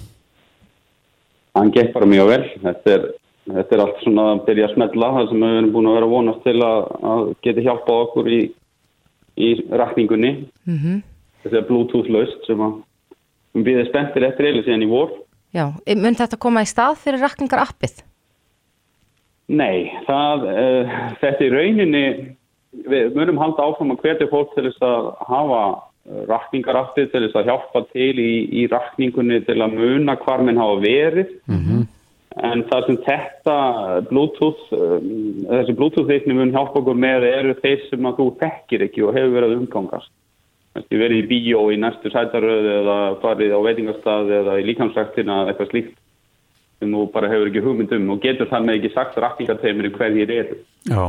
[1.55, 2.41] Hann gekk bara mjög vel.
[2.63, 3.05] Þetta er,
[3.47, 6.09] þetta er allt svona að byrja að smetla það sem við erum búin að vera
[6.13, 8.41] vonast til að, að geti hjálpað okkur í,
[9.39, 10.35] í rakningunni.
[10.67, 11.01] Mm
[11.39, 12.73] Þetta er bluetooth laust sem að
[13.55, 15.13] við býðum spenntir eftir eilig síðan í vor.
[15.55, 18.01] Já, mun þetta koma í stað fyrir rakningar appið?
[19.47, 22.03] Nei, það, uh, þetta í rauninni,
[22.91, 25.61] við munum halda áfram að hvetja fólk til þess að hafa
[26.29, 30.79] rakningarappið til þess að hjálpa til í, í rakningunni til að muna hvar minn hafa
[30.83, 31.33] verið.
[32.37, 33.57] En það sem þetta
[34.09, 35.09] Bluetooth, um,
[35.49, 39.35] þessi Bluetooth-veikni mun hjálpa okkur með eru þeir sem að þú þekkir ekki og hefur
[39.37, 40.11] verið umgangast.
[40.79, 45.53] Þú verið í bíó í næstu sætaröðu eða farið á veitingastað eða í líkansræktina eða
[45.53, 45.97] eitthvað slíkt
[46.79, 50.59] sem þú bara hefur ekki hugmyndum og getur þannig ekki sagt rakningateimir hverjir eru.
[50.87, 51.01] Já,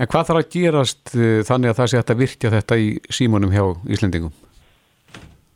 [0.00, 3.54] en hvað þarf að gerast uh, þannig að það sé að virkja þetta í símunum
[3.54, 4.34] hjá Íslendingum?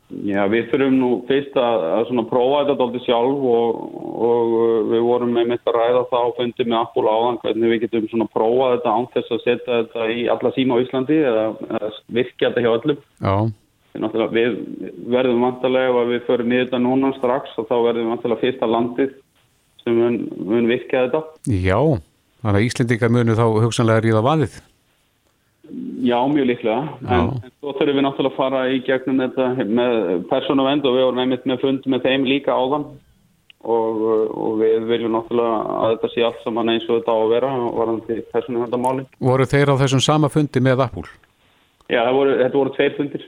[0.09, 5.03] Já, við þurfum nú fyrst að, að prófa þetta alltaf sjálf og, og uh, við
[5.05, 8.27] vorum með mitt að ræða það og fundið með Apple áðan hvernig við getum svona
[8.33, 12.49] prófa þetta án þess að setja þetta í alla síma á Íslandi eða, eða virkja
[12.49, 13.03] þetta hjá öllum.
[13.21, 13.35] Já.
[14.39, 14.57] Við
[15.13, 18.69] verðum vantarlega ef við förum niður þetta núna strax og þá verðum við vantarlega fyrsta
[18.73, 19.15] landið
[19.83, 20.19] sem mun,
[20.49, 21.21] mun virkja þetta.
[21.53, 21.79] Já,
[22.41, 24.59] þannig að Íslendingar munu þá hugsanlega ríða vaðið.
[26.03, 29.95] Já, mjög líklega, en, en svo þurfum við náttúrulega að fara í gegnum þetta með
[30.31, 32.85] persónavend og við vorum einmitt með fund með þeim líka áðan
[33.59, 37.33] og, og við viljum náttúrulega að þetta sé allt saman eins og þetta á að
[37.35, 39.07] vera varðandi persónavendamáli.
[39.29, 41.09] Voru þeir á þessum sama fundi með Apple?
[41.89, 43.23] Já, voru, þetta voru tveir fundir.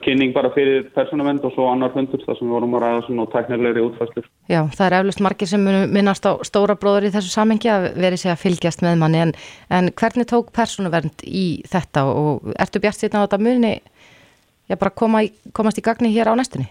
[0.00, 3.26] Kynning bara fyrir persónavend og svo annar fundur þar sem við vorum að ræða svona
[3.34, 4.28] teknilegri útfæstur.
[4.48, 8.20] Já, það er eflust margir sem minnast á stóra bróður í þessu samengi að veri
[8.20, 9.34] sig að fylgjast með manni en,
[9.76, 14.96] en hvernig tók persónavend í þetta og ertu bjart síðan á þetta muni já, bara
[14.96, 16.70] koma í, komast í gagni hér á næstunni?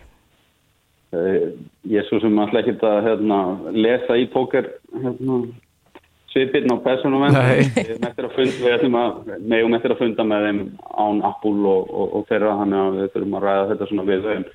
[1.13, 1.54] Uh,
[1.89, 3.39] ég er svo sem alltaf ekki að hérna,
[3.78, 5.43] lesa í póker hérna
[6.39, 10.63] svipirn á persónumenn við ætlum að meðum eftir að funda með þeim
[10.95, 14.28] án Apple og, og, og þeirra þannig að við þurfum að ræða þetta svona við
[14.30, 14.49] þeim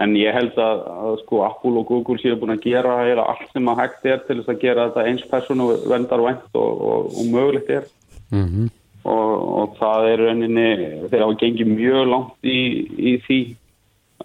[0.00, 3.70] en ég held að, að sko Apple og Google séu búin að gera allt sem
[3.70, 7.72] að hægt er til þess að gera þetta eins persónu vendar vænt og, og mögulegt
[7.74, 7.88] er.
[8.30, 8.68] Mm -hmm.
[9.10, 10.68] og það er rauninni
[11.10, 12.60] þeir hafa gengið mjög langt í,
[13.10, 13.40] í því.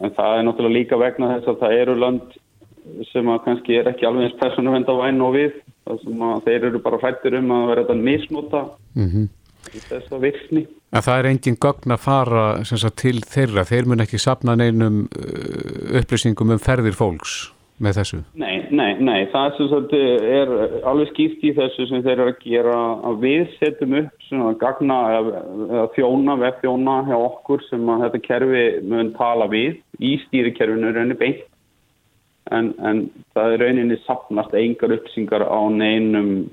[0.01, 2.39] En það er náttúrulega líka vegna þess að það eru land
[3.11, 5.53] sem að kannski er ekki alveg eins persónu vendar vænt og við
[5.85, 8.61] þeir eru bara hrættir um að vera þetta misnota
[8.95, 9.27] mm -hmm.
[9.71, 10.67] í þess að virksni.
[10.95, 15.07] En það er engin gögn að fara sagt, til þeirra, þeir mun ekki sapna neinum
[15.09, 17.51] uh, upplýsingum um ferðir fólks
[17.83, 18.19] með þessu?
[18.39, 20.51] Nei, nei, nei, það sem sagt, er
[20.87, 22.77] alveg skýrt í þessu sem þeir eru að gera
[23.09, 28.63] að við setjum upp svona gagna eða þjóna, vefþjóna hjá okkur sem að þetta kerfi
[28.93, 31.43] mun tala við í stýrikerfinu raunir beint
[32.53, 32.99] En, en
[33.33, 36.45] það er rauninni sapnast engar uppsingar á neinum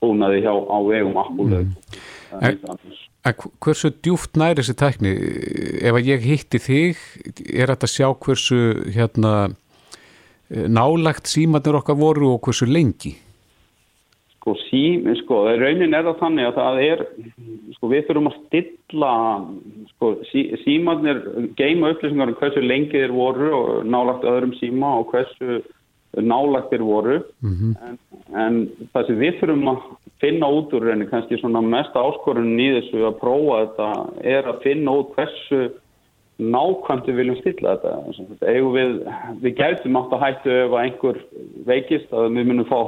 [0.00, 1.62] búnaði hjá á vegum Apple.
[1.62, 2.72] Mm.
[3.62, 5.12] Hversu djúft næri þessi tækni?
[5.78, 7.04] Ef að ég hitti þig
[7.54, 8.62] er þetta að sjá hversu
[8.96, 9.34] hérna,
[10.50, 13.14] nálagt símanir okkar voru og hversu lengi
[14.42, 17.02] Sko, sí, sko raunin er það þannig að það er
[17.76, 19.10] sko við þurfum að stilla
[19.92, 21.20] sko sí, símanir
[21.60, 25.60] geima upplýsingar um hversu lengi þeir voru og nálagt öðrum síma og hversu
[26.18, 27.76] nálagt þeir voru mm -hmm.
[27.86, 27.98] en,
[28.34, 29.78] en það sem við þurfum að
[30.24, 33.88] finna út úr raunin kannski svona mest áskorun í þessu að prófa þetta
[34.34, 35.62] er að finna út hversu
[36.50, 38.94] nákvæmt við viljum stilla þetta við,
[39.42, 41.20] við gætum átt að hættu ef einhver
[41.68, 42.78] veikist að við munum fá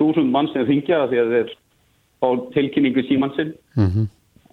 [0.00, 1.56] þúsund mann sem ringja því að þeir
[2.20, 4.06] fá tilkynningu símannsinn mm -hmm.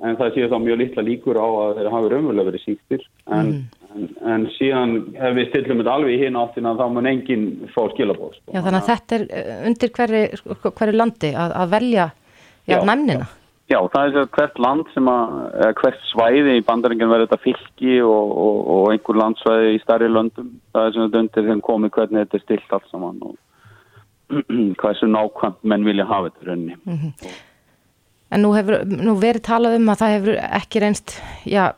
[0.08, 3.46] en það séu þá mjög litla líkur á að þeir hafi raunverulega verið síktir en,
[3.46, 3.62] mm.
[3.93, 7.82] en, en síðan ef við stillum þetta alveg í hinn áttina þá mun enginn fá
[7.93, 10.26] skilabóð Já þannig að þetta er eh, undir hverju,
[10.72, 12.10] hverju landi að, að velja
[12.67, 13.43] já, já, næmnina já.
[13.71, 15.36] Já, það er hvert land sem að,
[15.80, 20.49] hvert svæði í bandaringin verður þetta fylki og, og, og einhver landsvæði í starri löndum.
[20.76, 23.38] Það er sem þetta undir þeim komið hvernig þetta er stilt allt saman og
[24.80, 26.76] hvað er svo nákvæmt menn vilja hafa þetta rauninni.
[26.84, 27.32] Mm -hmm.
[28.34, 31.73] En nú hefur nú verið talað um að það hefur ekki reynst, já,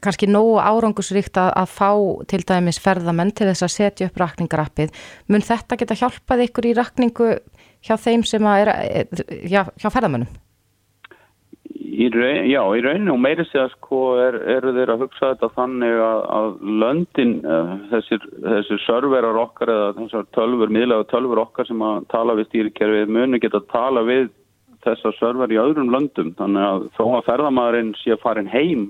[0.00, 1.90] kannski nógu árangusríkt að, að fá
[2.30, 4.90] til dæmis ferðamenn til þess að setja upp rakningarappið.
[5.28, 7.30] Mun þetta geta hjálpað ykkur í rakningu
[7.82, 9.06] hjá þeim sem að er,
[9.50, 10.28] já, hjá ferðamennum?
[11.86, 15.50] Í raun, já, í rauninu og meiri segja sko er, eru þeir að hugsa þetta
[15.54, 16.48] þannig að, að
[16.82, 22.36] löndin, uh, þessir, þessir serverar okkar eða þessar tölfur, miðlega tölfur okkar sem að tala
[22.38, 24.28] við stýrikerfið muni geta að tala við
[24.86, 26.34] þessar server í öðrum löndum.
[26.38, 28.88] Þannig að þó að ferðamæðurinn sé að farin heim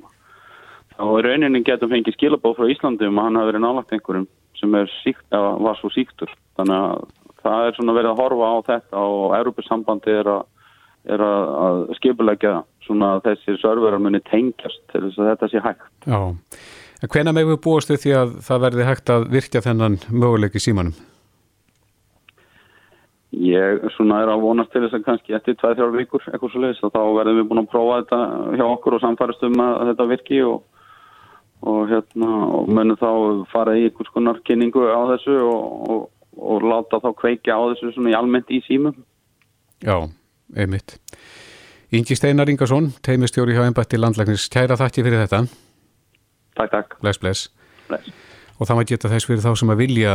[0.97, 4.77] þá í rauninu getum fengið skilabóð frá Íslandum að hann hafi verið nálagt einhverjum sem
[5.03, 6.31] síkt, var svo síktur.
[6.57, 7.07] Þannig að
[7.45, 10.45] það er svona verið að horfa á þetta og Európusambandi er að
[11.07, 15.85] er að, skipulegja svona að þessir serverar muni tengjast til þess að þetta sé hægt.
[16.07, 16.21] Já,
[17.03, 20.59] en hvena með við búast við því að það verði hægt að virkja þennan möguleik
[20.59, 20.97] í símanum?
[23.37, 26.85] Ég svona er að vonast til þess að kannski eftir 2-3 vikur eitthvað svo leiðis
[26.87, 28.21] og þá verðum við búin að prófa þetta
[28.57, 30.63] hjá okkur og samfærast um að þetta virki og,
[31.67, 33.11] og hérna og munum þá
[33.51, 36.07] fara í einhvers konar kynningu á þessu og, og,
[36.39, 38.97] og láta þá kveikja á þessu svona í almennt í símum.
[39.85, 40.07] Já,
[40.55, 40.99] einmitt.
[41.95, 45.45] Ingi Steinar Ingarsson, teimistjóri hjá Embætti landlæknis, kæra þakki fyrir þetta.
[46.59, 46.97] Takk, takk.
[47.03, 47.49] Bless, bless.
[47.91, 48.11] Bless.
[48.57, 50.13] Og það maður geta þess fyrir þá sem að vilja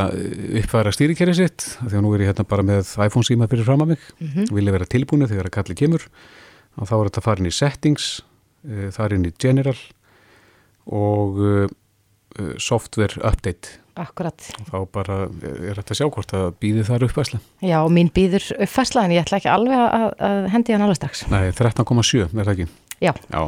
[0.61, 3.83] uppfæra stýrikerri sitt, því að nú er ég hérna bara með iPhone síma fyrir fram
[3.85, 4.53] að mig, mm -hmm.
[4.57, 6.07] vilja vera tilbúinu þegar að kalli kemur
[6.77, 8.21] og þá er þetta farin í settings,
[8.65, 9.77] uh, það er inn í general
[10.87, 11.67] og uh,
[12.61, 14.39] software update Akkurat.
[14.69, 17.41] Þá bara er þetta sjá hvort að býði þar uppfæsla.
[17.59, 21.25] Já, mín býður uppfæsla en ég ætla ekki alveg að, að hendi hann alveg strax.
[21.31, 22.69] Nei, 13,7 er það ekki?
[23.03, 23.11] Já.
[23.11, 23.43] Já.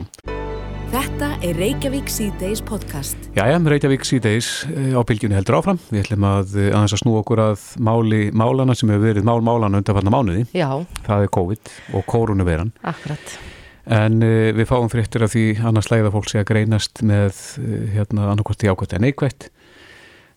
[0.94, 3.18] Þetta er Reykjavík C-Days podcast.
[3.34, 4.50] Jæja, Reykjavík C-Days
[4.94, 5.80] á bylgjunni heldur áfram.
[5.90, 9.82] Við ætlum að aðeins að snú okkur að máli málana sem hefur verið mál málana
[9.82, 10.46] undanfarnar mánuði.
[10.54, 10.70] Já.
[11.08, 12.76] Það er COVID og koronaviran.
[12.94, 13.38] Akkurat.
[13.86, 17.74] En uh, við fáum fréttir af því annars læða fólk sé að greinast með uh,
[17.96, 19.50] hérna annarkvært í ákvæmt en neikvætt.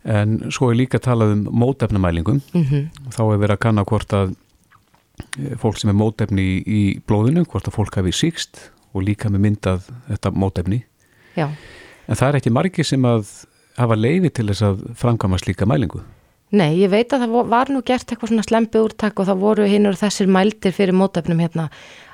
[0.07, 2.43] En svo er líka talað um mótefnamælingum.
[2.55, 2.91] Mm -hmm.
[3.11, 4.35] þá er verið að kanna hvort að
[5.59, 9.41] fólk sem er mótefni í, í blóðinu, hvort að fólk hafi síkst og líka með
[9.41, 10.85] myndað þetta mótefni.
[11.37, 11.51] Já.
[12.09, 13.27] en það er ekki margi sem að
[13.77, 16.01] hafa leiði til þess að framkama slíka mælingu.
[16.57, 19.67] Nei, ég veit að það var nú gert eitthvað svona slempi úrtak og það voru
[19.67, 21.67] hinn og þessir mældir fyrir mótefnum hérna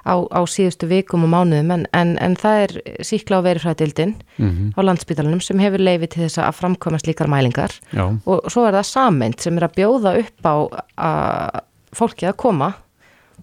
[0.02, 2.72] á, á síðustu vikum og mánuðum en, en, en það er
[3.06, 4.70] síkla á verifræðildin mm -hmm.
[4.76, 8.18] á landsbytalanum sem hefur leiði til þess að framkvæma slíkar mælingar Já.
[8.26, 10.56] og svo er það samend sem er að bjóða upp á
[10.96, 11.60] að
[11.92, 12.74] fólki að koma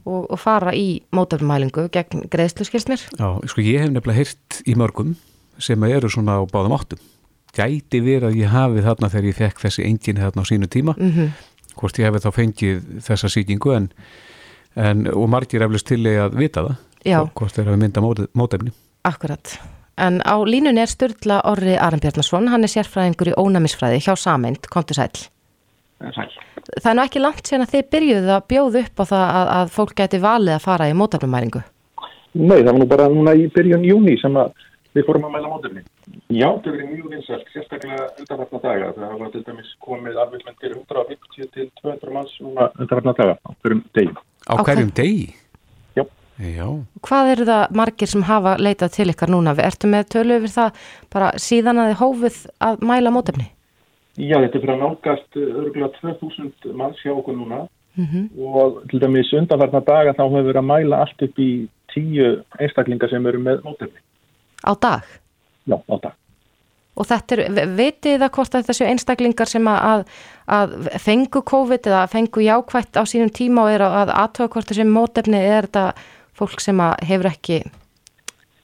[0.05, 3.03] og, og fara í mótefnumælingu gegn greiðslu skilst mér.
[3.17, 5.15] Já, sko ég hef nefnilega heyrt í mörgum
[5.59, 7.01] sem eru svona á báðum áttum.
[7.55, 10.95] Gæti verið að ég hafi þarna þegar ég fekk þessi engin þarna á sínu tíma,
[10.97, 11.29] Mm -hmm.
[11.75, 13.89] hvort ég hefði þá fengið þessa sýkingu en,
[14.75, 17.19] en og margir eflust til að vita það, Já.
[17.33, 18.03] hvort þeir hafi mynda
[18.37, 18.73] mótefni.
[19.07, 19.57] Akkurat.
[19.99, 24.95] En á línunni er Sturla Orri Arnbjörnarsson, hann er sérfræðingur í ónæmisfræði hjá Sameind, komtu
[24.95, 25.11] sæl.
[25.99, 26.29] Sæl.
[26.69, 29.51] Það er nú ekki langt síðan að þið byrjuðu að bjóða upp á það að,
[29.57, 31.61] að fólk geti valið að fara í mótefnumæringu.
[32.39, 34.53] Nei, það var nú bara núna í byrjun júni sem að
[34.95, 35.83] við fórum að mæla mótefni.
[36.29, 38.89] Já, það verið mjög vinsalt, sérstaklega undanfarnar daga.
[38.95, 43.83] Það hafa til dæmis komið afvilmendir 150 til 200 manns núna undanfarnar daga á hverjum
[43.97, 44.13] degi.
[44.49, 45.29] Á hverjum degi?
[45.97, 46.03] Já.
[46.39, 46.67] Já,
[47.05, 49.55] Hvað eru það margir sem hafa leitað til ykkar núna?
[49.59, 52.37] Ertu með tölu yfir það bara síðan að þið hófið
[52.69, 53.49] að mæla mótefni?
[54.19, 57.67] Já, þetta er fyrir að nálgast örgulega 2000 manns hjá okkur núna
[57.99, 61.49] Mm og til dæmis undanfarnar daga þá hefur verið að mæla allt upp í
[61.91, 63.99] 10 einstaklingar sem eru með mótefni.
[64.63, 65.03] Á dag?
[65.67, 66.13] Já, á dag.
[66.99, 70.05] Og þetta er, vitið það hvort að þetta séu einstaklingar sem að,
[70.51, 74.73] að fengu COVID eða fengu jákvætt á sínum tíma og er að, að aðtöða hvort
[74.73, 75.85] þessi mótefni er þetta
[76.39, 77.61] fólk sem að hefur ekki,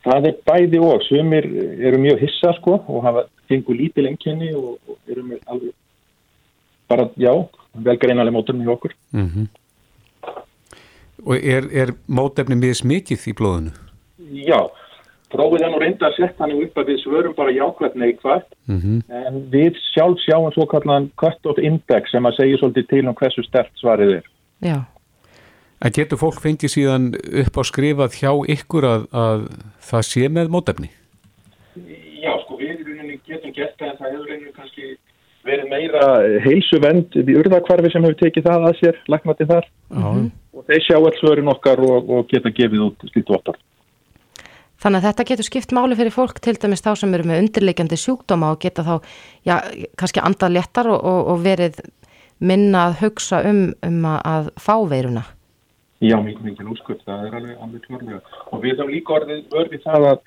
[0.06, 1.04] Það er bæði og.
[1.08, 1.48] Sumir
[1.82, 5.74] eru mjög hissa sko og hafa fengu lítil enginni og, og eru með alveg
[6.90, 7.32] bara, já,
[7.74, 8.98] velgreinalega mótefni hjá okkur.
[9.12, 9.48] mm
[11.26, 13.72] Og er, er mótefni mjög smikið í blóðinu?
[14.46, 14.60] Já,
[15.34, 19.02] prófið er nú reynda að setja hann upp að við svörum bara jákvæmt neikvægt Mm
[19.10, 23.44] en við sjálf sjáum svo kallan cut-off index sem að segja svolítið til um hversu
[23.44, 24.26] stert svarið er.
[24.62, 24.86] já,
[25.82, 29.42] En getur fólk fengið síðan upp á skrifað hjá ykkur að, að
[29.90, 30.90] það sé með mótefni?
[32.24, 32.86] Já, sko við
[33.26, 34.96] getum gert það en það hefur rauninni kannski
[35.46, 36.08] verið meira
[36.46, 40.10] heilsuvend í urðakvarfi sem hefur tekið það að sér, laknati þar Já,
[40.56, 43.60] og þeir sjá alls svörin okkar og, og geta gefið út slíkt vottar.
[44.86, 47.98] Þannig að þetta getur skipt máli fyrir fólk til dæmis þá sem eru með undirleikjandi
[47.98, 49.08] sjúkdóma og geta þá,
[49.42, 49.56] já,
[49.98, 51.80] kannski andað léttar og, og, og verið
[52.38, 55.24] minna að hugsa um, um að, að fá veiruna.
[56.06, 58.20] Já, mikið mikið úrskutt, það er alveg alveg klárlega.
[58.52, 60.20] Og við höfum líka orðið vörði það að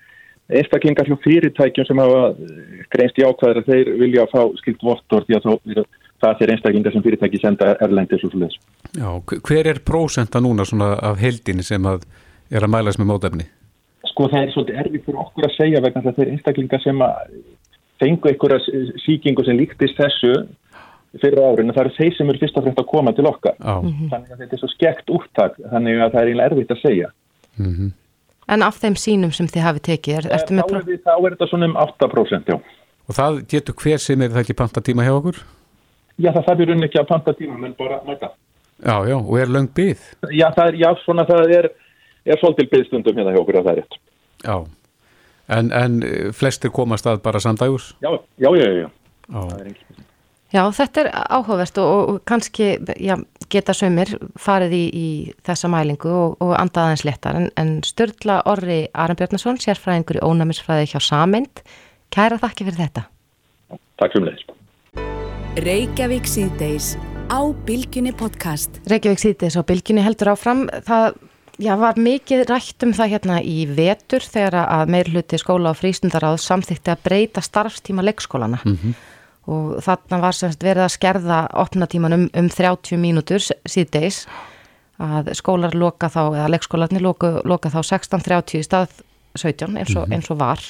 [0.59, 4.83] einstaklingar hjá fyrirtækjum sem hafa eh, greinst í ákvæður að þeir vilja að fá skilt
[4.89, 5.47] vottor því að
[6.19, 8.59] það er einstaklingar sem fyrirtæki senda erlendis og svo leiðis.
[8.97, 12.09] Já, hver er prósenta núna svona af heldin sem að
[12.51, 13.49] er að mælast með mótefni?
[14.19, 17.03] Sko það er svolítið erfið fyrir okkur að segja vegna þess að þeir einstaklingar sem
[17.07, 17.19] að
[18.03, 20.33] fengu einhverja síkingu sem líktist þessu
[21.23, 23.55] fyrir árin, það eru þeir sem eru fyrst og fremst að koma til okkar.
[23.63, 23.77] Já,
[24.11, 27.13] Þannig að þetta er svo skekt úttak, þannig að það er eiginlega erfitt að segja.
[27.63, 27.95] mm
[28.49, 31.35] En af þeim sínum sem þið hafi tekið, er, ertu þá, er við, þá er
[31.35, 32.57] þetta svona um 8%, já.
[33.05, 35.43] og það getur hver sem er það ekki panta tíma hjá okkur?
[36.17, 38.31] Já, það þarf í rauninni ekki að panta tíma, menn bara mæta.
[38.81, 40.01] Já, já, og er löng byð?
[40.33, 41.69] Já, það er, já, svona það er,
[42.35, 43.99] er svolítil byggstundum hérna hjá okkur að það er rétt.
[44.45, 44.57] Já,
[45.59, 47.95] en, en eh, flestir komast að bara samdægus?
[48.05, 48.89] Já, já, já, já.
[49.29, 50.05] Já, er.
[50.49, 52.71] Já, þetta er áhugavert og, og kannski
[53.05, 53.19] já,
[53.53, 55.09] geta sömur farið í, í
[55.45, 60.89] þessa mælingu og, og andað aðeins léttar en, en Sturla Orri Aranbjörnason, sérfræðingur í ónæmisfræði
[60.95, 61.61] hjá Sameind,
[62.15, 63.05] kæra þakki fyrir þetta.
[64.01, 64.49] Takk fyrir leiðis.
[65.59, 66.95] Reykjavík C-Days
[67.29, 68.81] á Bilginni podcast.
[68.89, 70.65] Reykjavík síðdeis á Bilginni heldur áfram.
[70.87, 71.19] Það
[71.59, 76.41] já, var mikið rætt um það hérna í vetur þegar að meirluti skóla og frístundaráð
[76.45, 78.61] samþýtti að breyta starfstíma leikskólana.
[78.65, 78.95] Mm -hmm.
[79.49, 84.27] Og þarna var semst verið að skerða opnatíman um, um 30 mínútur síðdeis
[84.99, 88.89] að skólar loka þá, eða leikskólarnir loka, loka þá 16.30 í stað
[89.37, 90.15] 17 eins og, mm -hmm.
[90.15, 90.61] eins og var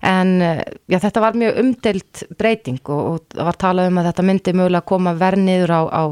[0.00, 0.40] en
[0.88, 4.88] já, þetta var mjög umdelt breyting og, og var talað um að þetta myndi mögulega
[4.88, 6.02] koma verð niður á, á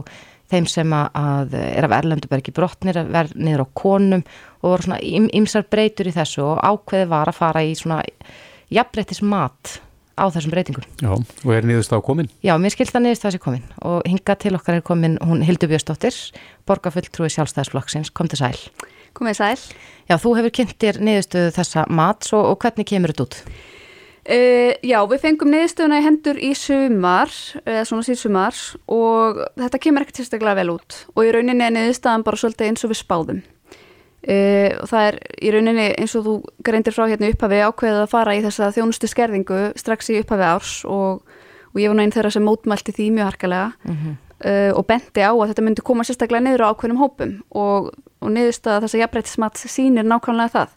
[0.52, 4.24] þeim sem að er af Erlendubergi brotnir, verð niður á konum
[4.62, 5.00] og voru svona
[5.36, 8.00] ymsar breytur í þessu og ákveði var að fara í svona
[8.72, 9.78] jafnbreytis mat
[10.18, 10.86] á þessum breytingum.
[10.98, 12.28] Já, og er niðurst á komin?
[12.42, 15.44] Já, mér skilt að niðurst á þessi komin og hinga til okkar er komin hún
[15.46, 16.16] Hildur Björnsdóttir,
[16.68, 18.58] borgarfulltrúi sjálfstæðisflokksins, kom til sæl.
[19.16, 19.58] Komið sæl.
[20.10, 23.40] Já, þú hefur kynntir niðurstöðu þessa mats og, og hvernig kemur þetta út?
[24.28, 27.30] Uh, já, við fengum niðurstöðuna í hendur í sumar,
[27.62, 28.58] eða svona síð sumar
[28.92, 32.84] og þetta kemur ekkert sérstaklega vel út og í rauninni er niðurstöðan bara svolítið eins
[32.84, 33.40] og við spáðum.
[34.18, 36.36] Uh, og það er í rauninni eins og þú
[36.68, 40.76] greindir frá hérna upphafi ákveðið að fara í þessa þjónustu skerðingu strax í upphafi árs
[40.84, 41.24] og,
[41.72, 44.22] og ég var náinn þeirra sem mótmælti því mjög harkalega mm -hmm.
[44.44, 48.28] uh, og bendi á að þetta myndi koma sérstaklega niður á ákveðnum hópum og, og
[48.28, 50.68] niðurstöða þess að jafnbreytismat sínir nákvæmlega það.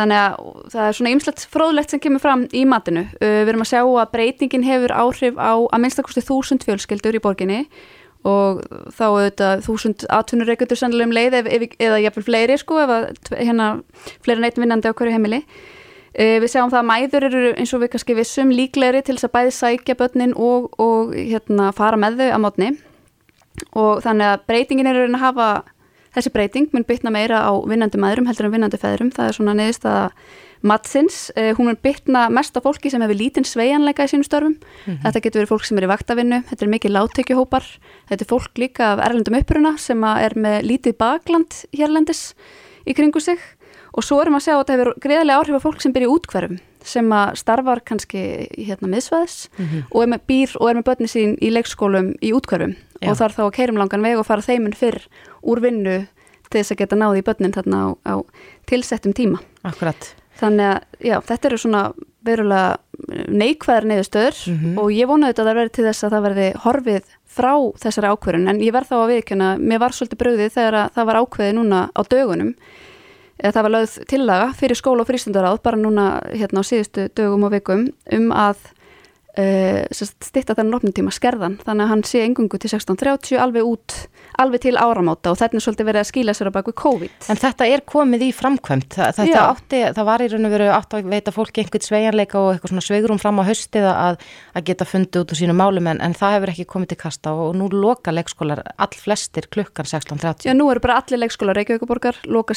[0.00, 0.36] Þannig að
[0.72, 3.04] það er svona ymslegt fróðlegt sem kemur fram í matinu.
[3.20, 7.24] Uh, við erum að sjá að breytingin hefur áhrif á að minnstakosti þúsund fjölskyldur í
[7.24, 7.64] borginni
[8.28, 12.90] og þá auðvitað þúsund atvinnureikundur sannlega um leið ef, ef, eða jafnvel fleiri sko ef
[12.92, 13.68] að hérna
[14.26, 15.40] fleiri neitt vinnandi á hverju heimili.
[16.10, 19.28] Uh, við sjáum það að mæður eru eins og við kannski vissum líklegri til þess
[19.28, 22.70] að bæði sækja börnin og, og hérna fara með þau að mótni
[23.76, 25.50] og þannig að breytingin eru að hafa
[26.14, 29.12] Þessi breyting mun bytna meira á vinnandi maðurum heldur en vinnandi feðurum.
[29.14, 30.10] Það er svona neðist að
[30.66, 31.18] mattsins.
[31.36, 34.56] Eh, hún mun bytna mest á fólki sem hefur lítinn sveianleika í sínum störfum.
[34.58, 35.02] Mm -hmm.
[35.04, 36.42] Þetta getur verið fólk sem er í vaktavinnu.
[36.50, 37.64] Þetta er mikið láttekjuhópar.
[38.10, 42.34] Þetta er fólk líka af erlendum uppruna sem er með lítið bakland hérlendis
[42.86, 43.38] í kringu sig.
[43.90, 46.12] Og svo erum að segja að þetta hefur greiðlega áhrif af fólk sem byrja í
[46.14, 46.60] útkverfum
[46.90, 48.22] sem að starfar kannski
[48.56, 49.82] hérna miðsvæðis mm -hmm.
[49.90, 53.10] og er með býr og er með börni sín í leikskólum í útkverfum Já.
[53.10, 55.02] og þarf þá að keirum langan veg og fara þeiminn fyrr
[55.42, 56.06] úr vinnu
[56.50, 58.14] til þess að geta náði í börnin þarna á, á
[58.66, 59.38] tilsettum tíma.
[59.62, 60.14] Akkurat.
[60.40, 61.92] Þannig að já, þetta eru svona
[62.24, 62.78] verulega
[63.28, 64.78] neikvæðar neyðustöður mm -hmm.
[64.78, 68.10] og ég vonaði þetta að það verði til þess að það verði horfið frá þessari
[68.10, 71.52] ákverðin en ég verð þá að viðkjöna, mér var svolítið bröðið þegar það var ákveði
[71.56, 72.54] núna á dögunum
[73.42, 77.54] það var lögð tillaga fyrir skóla og frístundaráð bara núna hérna á síðustu dögum og
[77.56, 78.68] vikum um að
[79.40, 83.96] uh, stitta þennan opnutíma skerðan þannig að hann sé engungu til 16.30 alveg út,
[84.42, 87.16] alveg til áramáta og þetta er svolítið verið að skýla sér á baku COVID.
[87.32, 90.96] En þetta er komið í framkvæmt það, átti, það var í raun og veru átt
[90.98, 94.20] að veita fólki einhvern sveianleika og eitthvað svona sveigurum fram á höstið að,
[94.54, 97.34] að geta fundið út úr sínu málum en, en það hefur ekki komið til kasta
[97.34, 101.60] og nú loka leikskólar all flestir klukkan 16.30 Já, nú eru bara allir leikskólar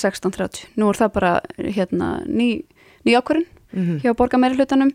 [0.03, 2.63] 16.30 nú er það bara hérna ný,
[3.05, 4.01] ný ákvörðin mm -hmm.
[4.01, 4.91] hjá borgarmeiri hlutanum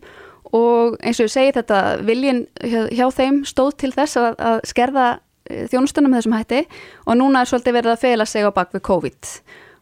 [0.55, 4.59] og eins og ég segi þetta viljin hjá, hjá þeim stóð til þess að, að
[4.69, 5.07] skerða
[5.49, 6.61] eh, þjónustunum með þessum hætti.
[7.05, 9.31] Og núna er svolítið verið að feila sig á bak við COVID.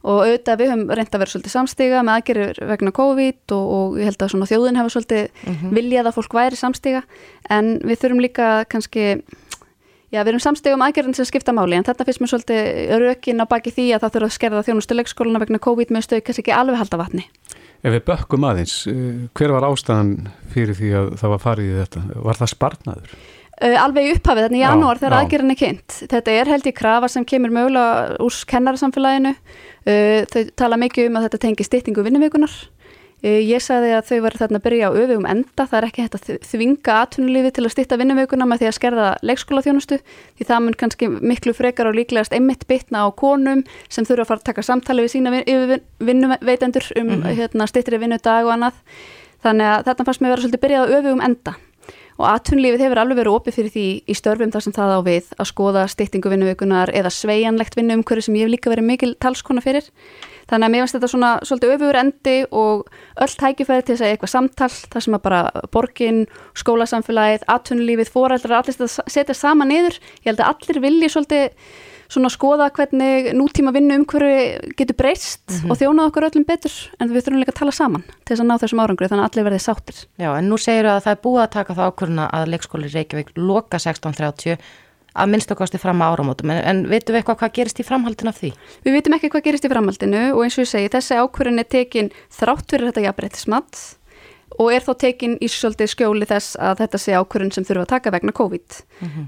[0.08, 3.98] Og auðvitað við höfum reynd að vera svolítið samstiga með aðgerður vegna COVID og, og
[3.98, 5.74] ég held að þjóðin hefur svolítið mm -hmm.
[5.80, 7.02] viljað að fólk væri samstiga.
[7.50, 9.18] En við þurfum líka kannski
[10.08, 11.76] Já, við erum samstegum aðgerðin sem skipta máli.
[11.76, 14.96] En þetta finnst mér svolítið rökin á baki því að það þurfa að skerða þjónustu
[14.96, 15.92] leikskóluna vegna COVID.
[15.92, 17.26] Með stöðu kannski ekki alveg halda vatni.
[17.84, 20.14] Ef við bökkum aðeins, eh, hver var ástæðan
[20.54, 22.06] fyrir því að það var farið í þetta?
[22.28, 23.18] Var það spartnaður?
[23.58, 25.94] Uh, alveg upphafið, þannig í janúar þegar aðgerðin er kynnt.
[26.12, 29.32] Þetta er held í krafa sem kemur mögulega úr kennarsamfélaginu.
[29.82, 32.77] Uh, þau tala mikið um að þetta tengi stýttingu vinnumvíkunar Eh,
[33.26, 36.18] ég sagði að þau var þarna að byrja á öfugum enda, það er ekki hægt
[36.18, 39.98] að þvinga atvinnulífi til að stýtta vinnumöguna með því að skerða leikskóla þjónustu
[40.38, 44.32] því það mun kannski miklu frekar og líklegast einmitt bitna á konum sem þurfa að
[44.32, 47.38] fara að taka samtali við sína vinnuveitendur um mm -hmm.
[47.42, 48.78] hérna, stýttri vinnudag og annað.
[49.42, 51.54] Þannig að þetta fannst mér vera svolítið byrjað á öfugum enda
[52.18, 55.26] og atvinnulífið hefur alveg verið opið fyrir því í störfum þar sem það á við
[55.38, 59.16] að skoða stýttingu vinnuvökunar eða sveianlegt vinnu um hverju sem ég hef líka verið mikil
[59.22, 59.86] talskona fyrir.
[60.48, 62.88] Þannig að mér finnst þetta svona svolítið öfugur endi og
[63.26, 65.42] öll tækifæði til að segja eitthvað samtal þar sem að bara
[65.74, 66.24] borgin,
[66.62, 70.00] skólasamfélagið, atvinnulífið, foreldrar, allir setja sama niður.
[70.24, 71.52] Ég held að allir vilji svolítið
[72.08, 75.72] svona skoða hvernig nútíma vinnu umhverju getur breyst mm -hmm.
[75.72, 78.48] og þjónað okkur öllum betur en við þurfum líka að tala saman til þess að
[78.48, 79.98] ná þessum árangri þannig að allir verði sáttir.
[80.18, 83.30] Já en nú segir að það er búið að taka það ákvöruna að leikskóli Reykjavík
[83.36, 84.58] loka 1630
[85.18, 86.54] að minnstakosti fram á áramótum.
[86.54, 88.54] En, en veitum við eitthvað hvað gerist í framhaldinu af því?
[88.86, 91.72] Við veitum ekki hvað gerist í framhaldinu og eins og ég segi þessi ákvörðin er
[91.78, 93.86] tekin þrátt fyrir þetta jafnbreytismat
[94.58, 97.92] og er þá tekin í svolítið skjóli þess að þetta sé ákvörðin sem þurfa að
[97.92, 98.78] taka vegna COVID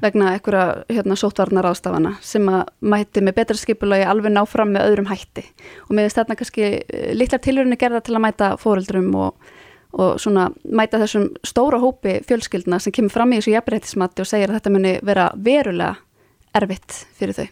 [0.02, 4.88] vegna einhverja hérna, sótvarnar ástafana sem að mæti með betra skipulagi alveg ná fram með
[4.90, 5.46] öðrum hætti.
[5.88, 9.52] Og með þess þarna kannski eh, litlar tilhörinu gerða til að mæta fóreldrum og,
[9.94, 14.52] og svona mæta þessum stóra hópi fjölskyldna sem kemur fram í þessu jafnbreytismatti og segir
[14.52, 15.96] að þetta muni vera verulega
[16.56, 17.48] erfitt fyrir þau.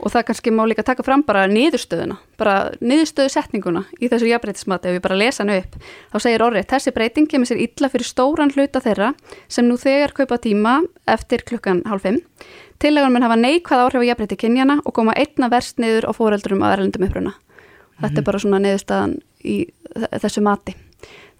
[0.00, 4.88] Og það kannski má líka taka fram bara niðurstöðuna, bara niðurstöðu setninguna í þessu jafnbreytismati
[4.88, 5.76] ef við bara lesa hann upp,
[6.08, 9.12] þá segir orðið þessi breyting kemur sér illa fyrir stóran hluta þeirra
[9.46, 12.22] sem nú þegar kaupa tíma eftir klukkan hálf fimm.
[12.80, 16.64] Tillagan mun hafa neikvæð áhrif á jafnbreytti kynjana og koma einna verst niður á fóreldurum
[16.64, 17.36] að erlendum uppruna.
[18.00, 19.66] Þetta er bara svona niðurstaðan í
[20.16, 20.72] þessu mati.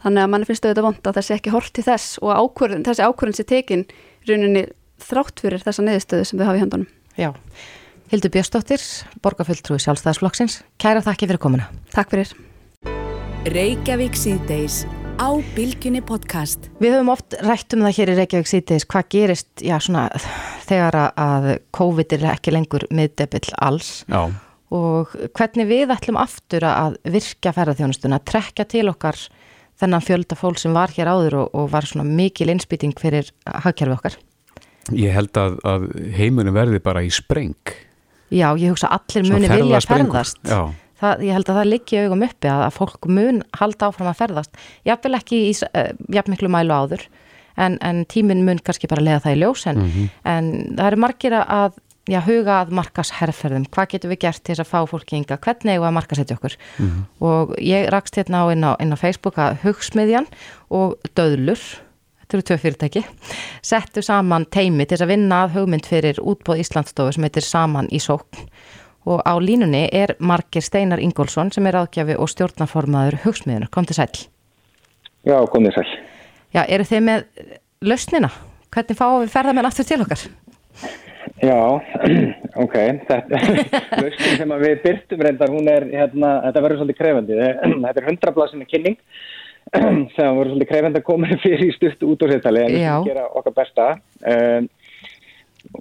[0.00, 3.04] Þannig að mann finnst auðvitað vond að þessi ekki hort til þess og ákvörðin, þessi
[3.04, 3.82] ákvörðin sé tekin
[4.28, 4.62] rauninni
[5.04, 6.88] þrátt fyrir þessa niðurstöðu sem við hafa í handunum.
[7.20, 7.30] Já,
[8.10, 8.84] Hildur Björnsdóttir,
[9.22, 11.68] borgarfulltrúi sjálfstæðisflokksins, kæra þakki fyrir komuna.
[11.92, 12.32] Takk fyrir.
[13.52, 14.82] Reykjavík síðdeis
[15.20, 16.70] á Bilginni podcast.
[16.80, 20.06] Við höfum oft rætt um það hér í Reykjavík síðdeis, hvað gerist, já svona,
[20.64, 24.32] þegar að COVID er ekki lengur miðdebill alls Já,
[24.72, 29.18] og hvernig við ætlum aftur að virka ferðarþjónustuna, trekja til okkar
[29.80, 33.96] þennan fjölda fólk sem var hér áður og, og var svona mikil innspýting fyrir hagkerfi
[33.96, 34.18] okkar.
[34.96, 37.74] ég held að, að heimunum verði bara í spreng.
[38.30, 40.14] Já, ég hugsa allir muni vilja ferðasprengur.
[40.14, 40.40] ferðast.
[40.46, 40.90] Já.
[41.00, 44.18] Það, ég held að það liggi augum uppi að, að fólk mun halda áfram að
[44.18, 44.58] ferðast.
[44.84, 47.06] Jafnvel ekki í uh, jafnmiklu mælu áður
[47.56, 49.80] en, en tíminn mun kannski bara lega það í ljós en,
[50.28, 51.78] en það eru margir að
[52.10, 53.68] já, huga að markas herrferðum.
[53.70, 55.38] Hvað getum við gert til þess að fá fólki ynga?
[55.38, 56.56] Hvernig eigum við að markasetja okkur?
[57.30, 60.28] Og ég rakst hérna á inn, á inn á Facebook að hugsmiðjan
[60.70, 61.62] og döðlur
[62.30, 63.00] þetta eru tvö fyrirtæki,
[63.66, 67.90] settu saman teimi til þess að vinna að hugmynd fyrir útbóð Íslandsstofu sem heitir Saman
[67.90, 68.46] í sókn
[69.10, 73.70] og á línunni er Margir Steinar Ingólfsson sem er aðgjafi og stjórnaformaður hugsmiðunar.
[73.72, 74.12] Kom til sæl.
[75.26, 75.88] Já, komið sæl.
[76.54, 77.24] Já, eru þið með
[77.82, 78.30] lausnina?
[78.70, 80.26] Hvernig fáum við ferðamenn aftur til okkar?
[81.40, 81.60] Já,
[82.64, 82.76] ok.
[83.08, 83.40] Þetta
[84.02, 87.38] lausnin sem við byrtum reyndar, hún er, hérna, þetta verður svolítið krefandi.
[87.86, 88.98] Þetta er 100 blasinni kynning
[90.16, 92.92] sem voru svolítið krefandi að koma fyrir í stutt út úr við Já.
[92.98, 93.88] skulum gera okkar besta
[94.34, 94.68] um,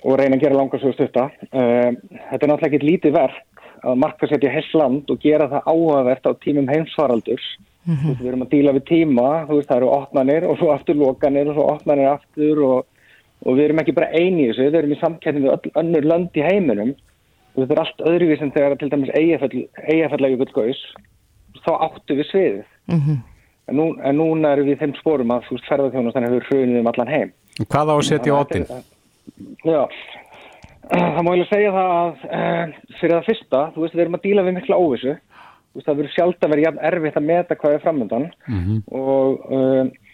[0.04, 1.30] og reyna að gera langar svo stutta.
[1.52, 2.00] Um,
[2.30, 6.32] þetta er náttúrulega ekki lítið verk að markasetja heilt land og gera það áhugavert á
[6.44, 7.50] tímum heimsfaraldurs.
[7.90, 10.72] Þú veist, við erum að díla við tíma, þú veist, það eru opnanir og svo
[10.74, 12.99] aftur lokanir og svo opnanir aftur og,
[13.46, 16.10] og við erum ekki bara eini í þessu, við erum í samkættin við öll önnur
[16.12, 16.94] lönd í heiminum
[17.56, 20.82] og þetta er allt öðruvís en þegar til dæmis eigafellagi gullgóðis,
[21.66, 22.66] þá áttu við sviðið.
[22.92, 23.20] Mm
[23.70, 26.80] En, nú, en núna erum við í þeim sporum að þú veist ferðarþjónustan hefur hrunið
[26.80, 27.34] um allan heim.
[27.60, 28.66] Hvað á að setja á oddin?
[29.68, 29.82] Já,
[30.90, 34.18] það má ég alveg segja það að uh, fyrir það fyrsta, þú veist, við erum
[34.18, 35.16] að díla við mikla óvissu.
[35.20, 38.28] Þú veist, það verður sjálft að vera jafn erfitt að meta hvað er framöndan
[38.90, 40.09] og, uh, og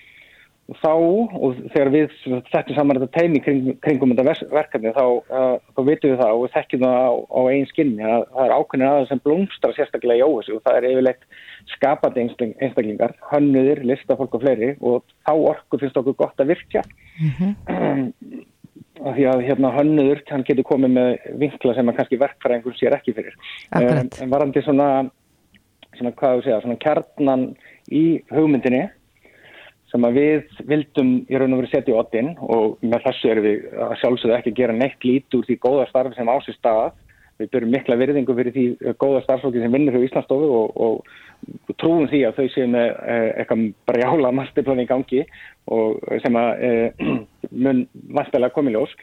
[0.74, 2.14] þá, og þegar við
[2.50, 6.42] setjum saman þetta teimi kring, kringum þetta verkefni, þá, uh, þá vitum við það og
[6.42, 8.08] við þekkjum það á, á einn skinni.
[8.08, 11.30] Að það er ákveðin aðeins sem blómstra sérstaklega í óvissu og það er yfirleitt
[11.76, 16.84] skapandi einstakling- einstaklingar, hönnuðir, listafólk og fleiri og þá orku finnst okkur gott að virkja.
[19.06, 22.96] Af því að hérna hönnuður hann getur komið með vinkla sem að kannski verkfæringur sér
[22.98, 23.38] ekki fyrir.
[23.76, 24.90] En, en varandi svona
[25.96, 27.44] svona hvað þú segja, svona kjarnan
[27.94, 28.88] í hugmyndinni
[29.96, 33.46] sem að við vildum í raun og veru setja í oddin og með þessu erum
[33.46, 36.96] við að sjálfsögðu ekki að gera neitt lít úr því góða starf sem ásist stað.
[37.40, 41.74] Við byrjum mikla virðingu fyrir því eh, góða starfsfólki sem vinnur hjá Íslandsstofu og, og
[41.82, 45.26] trúum því að þau séu með eh, eitthvað brjála masterplan í gangi
[45.76, 47.10] og sem að eh,
[47.66, 47.84] mun
[48.16, 48.96] vantilega komið ljós.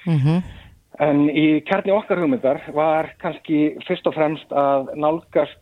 [1.00, 5.60] En í kjarni okkar hugmyndar var kannski fyrst og fremst að nálgast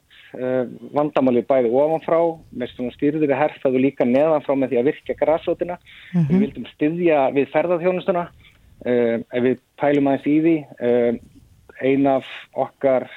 [0.94, 2.20] vandamáli bæði ofanfrá,
[2.54, 5.78] með svona styrðir herfað og líka neðanfrá með því að virka græsótina.
[6.14, 10.56] Við vildum styðja við ferðarþjónustuna, uh, ef við pælum aðeins í því,
[10.86, 11.40] uh,
[11.80, 12.28] ein af
[12.66, 13.08] okkar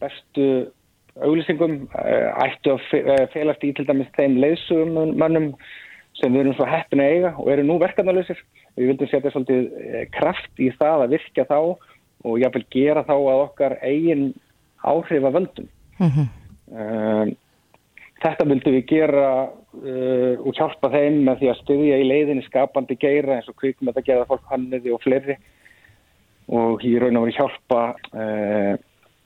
[0.00, 0.46] bestu
[1.20, 5.50] auglýsingum uh, ættu að eh, felast í til dæmis þeim leiðsugum mönnum
[6.20, 8.38] sem við erum svo heppin að eiga og eru nú verkanarlausir.
[8.78, 13.14] Við vildum setja svolítið eh, kraft í það að virka þá og jáfnvel gera þá
[13.16, 14.24] að okkar eigin
[14.84, 15.36] áhrif að
[16.00, 16.28] völdum.
[16.70, 17.32] Um,
[18.20, 22.98] þetta vildum við gera uh, og hjálpa þeim með því að styðja í leiðinni skapandi
[23.00, 25.38] geira eins og kvikum þetta gera fólk hanniði og fleiri
[26.50, 28.72] og í raun og veru hjálpa uh,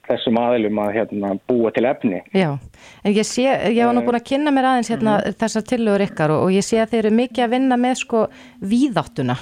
[0.05, 2.21] þessum aðilum að hérna, búa til efni.
[2.37, 2.51] Já,
[3.05, 6.35] en ég sé, ég var nú búin að kynna mér aðeins hérna þessar tillögur ykkar
[6.35, 8.25] og, og ég sé að þeir eru mikið að vinna með sko
[8.61, 9.39] víðáttuna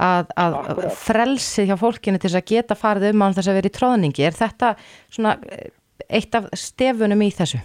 [0.00, 0.96] að, að Akkúrat.
[0.98, 4.26] frelsi hjá fólkinu til þess að geta farið um án þess að vera í tróðningi.
[4.26, 4.72] Er þetta
[5.12, 5.68] svona eh,
[6.08, 7.60] eitt af stefunum í þessu?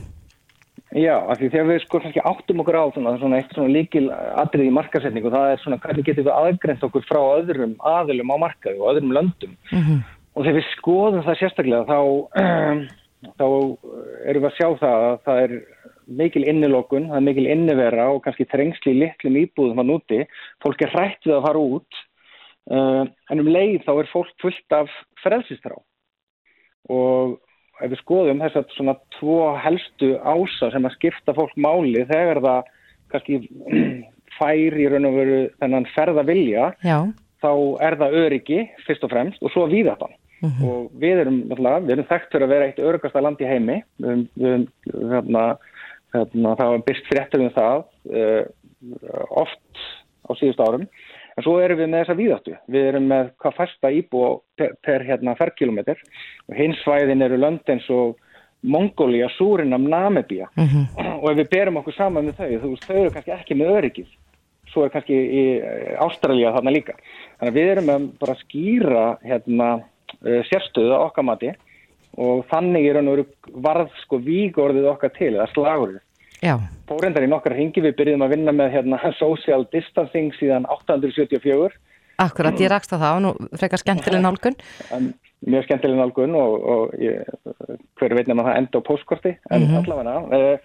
[0.95, 4.05] Já, af því þegar við sko kannski áttum okkur á svona, svona eitt svona líkil
[4.39, 8.35] atrið í markasetningu, það er svona hvernig getum við aðgreint okkur frá öðrum aðilum á
[8.45, 9.99] markaðu og öðrum löndum Mm -hmm.
[10.35, 11.99] og þegar við skoðum það sérstaklega þá,
[13.39, 13.47] þá
[14.29, 15.51] erum við að sjá það að það er
[16.05, 20.19] mikil innilokun, það er mikil innivera og kannski trengsli litlum íbúðum að núti,
[20.63, 21.91] fólk er hrætt við að fara út
[22.71, 24.89] uh, en um leið þá er fólk fullt af
[25.23, 25.75] frelsistrá
[26.89, 27.39] og
[27.81, 32.41] ef við skoðum þess að svona tvo helstu ása sem að skipta fólk máli þegar
[32.45, 32.69] það
[33.13, 33.39] kannski
[34.37, 36.99] fær í raun og veru þennan ferða vilja Já.
[37.43, 37.51] þá
[37.87, 40.69] er það öryggi fyrst og fremst og svo víðatan mm -hmm.
[40.69, 44.27] og við erum, við erum þekkt fyrir að vera eitt öryggasta land í heimi við
[44.35, 44.67] við
[45.11, 45.43] hérna,
[46.13, 47.83] hérna, það var byrst fréttur um það
[48.21, 48.43] uh,
[49.29, 49.85] oft
[50.27, 50.87] á síðust árum
[51.35, 52.53] En svo erum við með þessa víðáttu.
[52.71, 54.21] Við erum með hvað fasta íbú
[54.55, 55.99] per, hérna, ferrkilometr
[56.47, 58.15] og hins svæðin eru lönd eins og
[58.65, 60.85] Mongólia, Súrinam, Namibíu Mm -hmm.
[61.21, 63.75] og ef við berum okkur saman með þau, þú veist, þau eru kannski ekki með
[63.77, 64.07] öryggið.
[64.71, 65.43] Svo er kannski í
[65.99, 66.93] Ástralja þarna líka.
[67.39, 69.83] Þannig að við erum með bara að skýra hérna,
[70.49, 71.51] sérstöðu á okkar mati
[72.17, 76.04] og þannig er hann varð sko vígorðið okkar til, eða slagurðið.
[76.89, 81.73] Fórendar í nokkar hingi við byrjum að vinna með hérna, social distancing síðan 874.
[82.21, 84.55] Akkurat, ég rakst á það og nú frekar skemmtileg nálgun.
[85.45, 87.27] Mjög skemmtileg nálgun og, og ég,
[87.99, 89.83] hver veit nefnum að það enda á postkorti, en mm -hmm.
[89.83, 90.37] allavega.
[90.37, 90.57] Eh,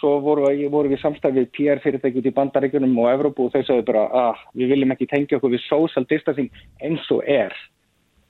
[0.00, 3.86] svo voru, voru við samstæfið PR fyrirtæki út í bandaríkunum og Evrópu og þau sagði
[3.86, 6.50] bara að ah, við viljum ekki tengja okkur við social distancing
[6.82, 7.54] eins og er.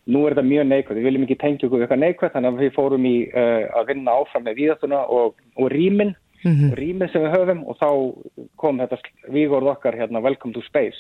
[0.07, 2.61] Nú er þetta mjög neikvægt, við viljum ekki tengja okkur við eitthvað neikvægt, þannig að
[2.63, 6.15] við fórum í uh, að vinna áfram með víðatuna og, og rýminn
[6.47, 6.75] mm -hmm.
[6.81, 7.91] rýmið sem við höfum og þá
[8.57, 10.99] kom þetta vígorð okkar hérna Welcome to Space.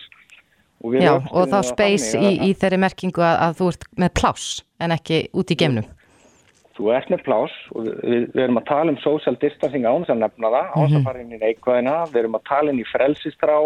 [0.84, 4.64] Og Já, og þá Space í, í þeirri merkingu að, að þú ert með pláss
[4.78, 5.86] en ekki út í gemnum
[6.76, 10.18] Þú ert með pláss og við, við erum að tala um social distancing án að
[10.20, 11.94] nefna það, án þess að fara inn í neikvæðina.
[12.12, 13.56] Við erum að tala inn í frelsistrá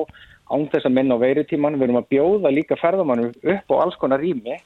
[0.50, 3.98] án þess að minna á veiritíman, við erum að bjóða líka ferðamannum upp á alls
[3.98, 4.60] konar rými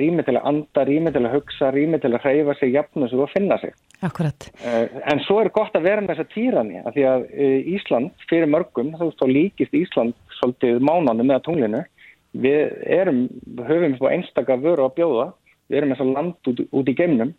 [0.00, 3.22] rými til að anda, rými til að hugsa, rými til að hreyfa sig, jafna sig
[3.22, 3.74] og finna sig.
[4.06, 4.48] Akkurat.
[4.64, 7.26] En svo er gott að vera með þessa týrani, af því að
[7.76, 11.82] Ísland, fyrir mörgum, þú veist, þá líkist Ísland svolítið mánandi með tunglinu.
[12.36, 13.24] Við erum,
[13.64, 15.26] höfum svo einstakka vöru að bjóða,
[15.70, 17.32] við erum eins og land út, út í geimnum.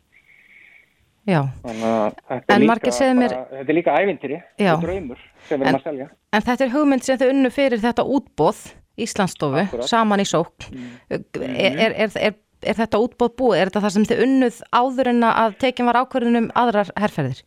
[1.27, 1.41] Já.
[1.61, 3.33] Þannig að þetta er, líka, bara, mér...
[3.51, 6.09] þetta er líka ævintýri, þetta er draumur sem við erum að selja.
[6.31, 8.61] En þetta er hugmynd sem þau unnu fyrir þetta útbóð
[8.97, 9.89] Íslandsstofu, Akkurat.
[9.91, 10.85] saman í sók mm.
[11.11, 13.59] er, er, er, er þetta útbóð búið?
[13.59, 17.41] Er þetta það sem þið unnuð áður en að tekinn var ákvörðunum aðrar herrferðir?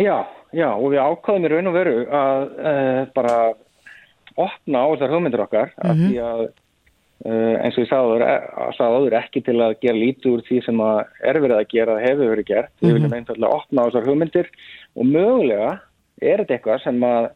[0.00, 0.16] Já,
[0.56, 3.36] já og við ákvöðum í raun og veru að uh, bara
[4.40, 5.90] opna á þessar hugmyndir okkar mm -hmm.
[5.90, 10.44] að því að uh, eins og ég sagði áður ekki til að gera lítið úr
[10.48, 11.00] því sem að
[11.32, 12.86] er verið að gera, hefur verið gert mm -hmm.
[12.88, 14.48] við viljum einfallega opna á þessar hugmyndir
[14.96, 15.70] og mögulega
[16.20, 17.30] er þetta eitthvað sem að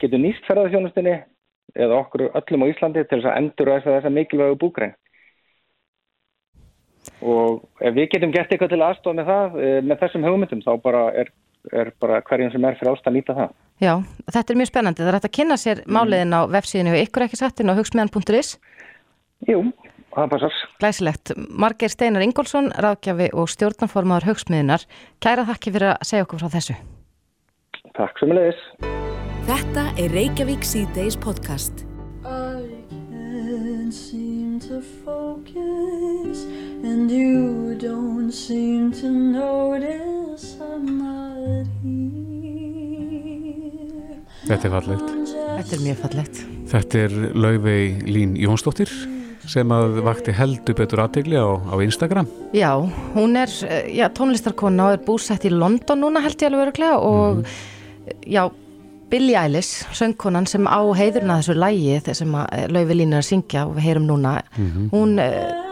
[0.00, 1.16] getur nýst ferðarþjónustinni
[1.76, 4.94] eða okkur öllum á Íslandi til þess að endurræsa þessa mikilvægu búgrein.
[7.20, 11.02] Og ef við getum gert eitthvað til aðstofa með það, með þessum hugmyndum, þá bara
[11.20, 11.32] er,
[11.76, 13.52] er bara hverjum sem er fyrir ást að nýta það.
[13.80, 13.94] Já,
[14.28, 15.04] þetta er mjög spennandi.
[15.04, 15.94] Það er að kynna sér mm.
[15.96, 18.54] máliðin á vefsíðinu ykkur ekki sattin á hugsmiðan.is.
[19.48, 19.60] Jú,
[20.12, 20.56] það passar.
[20.82, 21.32] Glæsilegt.
[21.48, 24.84] Marger Steinar Ingólfsson, ráðgjafi og stjórnarformaður hugsmiðinar.
[25.24, 26.76] Kæra þakki fyrir að segja okkur frá þessu.
[27.96, 28.60] Takk sem leiðis.
[29.48, 31.86] Þetta er Reykjavík C-Days podcast.
[32.20, 36.44] I can't seem to focus
[36.84, 42.10] and you don't seem to notice I'm not here.
[44.48, 45.10] Þetta er fallegt.
[45.30, 46.42] Þetta er mjög fallegt.
[46.70, 48.90] Þetta er Laufey Lín Jónsdóttir
[49.50, 52.28] sem að vakti heldur betur aðtegli á, á Instagram.
[52.54, 52.72] Já,
[53.16, 53.50] hún er
[53.90, 57.44] já, tónlistarkona og er búsett í London núna held ég alveg öruglega og mm.
[58.30, 58.44] já,
[59.10, 62.36] Billie Eilish, söngkonan sem á heiðurna þessu lægi sem
[62.70, 64.90] Lauvi Lín er að syngja og við heyrum núna mm -hmm.
[64.94, 65.69] hún uh,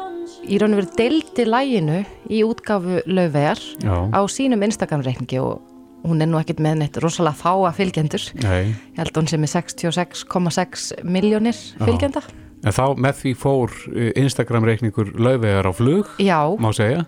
[0.48, 1.98] í raun og verið deildi læginu
[2.32, 5.60] í útgafu Lauvegar á sínum Instagram-reikningi og
[6.08, 8.24] hún er nú ekkit með neitt rosalega fáa fylgjendur.
[8.44, 8.72] Nei.
[8.72, 12.22] ég held hún sem er 66,6 miljónir fylgjenda.
[12.64, 13.76] En þá með því fór
[14.18, 17.06] Instagram-reikningur Lauvegar á flug Já, má segja?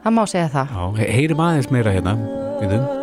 [0.00, 0.72] Það má segja það.
[0.72, 2.16] Já, heyrim aðeins meira hérna
[2.62, 2.99] við þum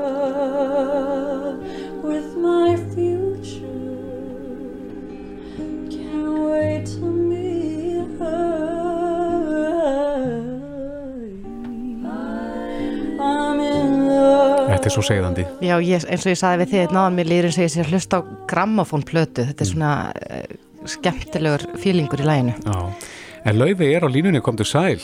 [14.97, 15.45] svo segðandi.
[15.61, 18.19] Já, ég, eins og ég saði við þið náðan mér lýrin segið sér hlust á
[18.49, 19.45] grammafónplötu.
[19.51, 20.43] Þetta er svona uh,
[20.89, 22.55] skemmtilegur fílingur í læginu.
[22.65, 24.97] Já, en Lauvi er á línunni, kom til sæl.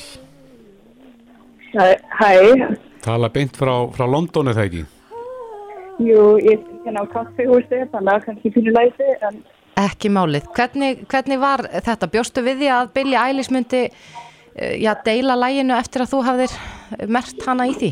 [1.73, 2.33] Hæ.
[3.03, 4.83] Tala beint frá, frá London, er það ekki?
[6.03, 9.41] Jú, ég er hérna á kaffihúsi, þannig að kannski fyrir læti, en
[9.73, 10.45] Ekki málið.
[10.53, 12.09] Hvernig, hvernig var þetta?
[12.13, 16.53] Bjóstu við því að Billie Eilish myndi eh, já, deila læginu eftir að þú hafðir
[17.09, 17.89] mert hana í því?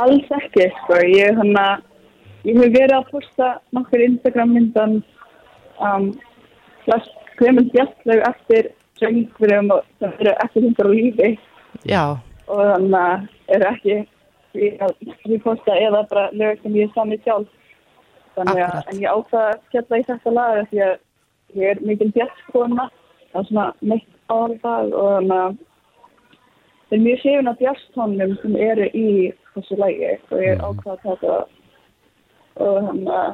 [0.00, 0.98] Alls ekki, sko.
[1.08, 1.66] Ég, hana,
[2.46, 5.00] ég hef verið að posta nokkur Instagram myndan
[5.80, 6.12] um,
[7.38, 8.70] Clemens Bjartlaug eftir
[9.00, 11.30] söngverðum sem eru ekki hundar á lífi
[11.88, 12.02] Já.
[12.46, 13.96] og þannig að eru ekki
[14.84, 14.94] að
[15.32, 17.50] ég posta eða bara lög sem ég er samið sjálf.
[18.36, 20.94] Þannig að en ég ákvað að skella í þetta lag af því að
[21.62, 22.88] ég er mikil bjartkona,
[23.32, 25.56] það er svona mitt álag og þannig að
[26.88, 29.08] það er mjög séfin af bjartstónum sem eru í
[29.56, 31.38] þessu lagi og ég ákvað að taka
[32.62, 33.32] og þannig að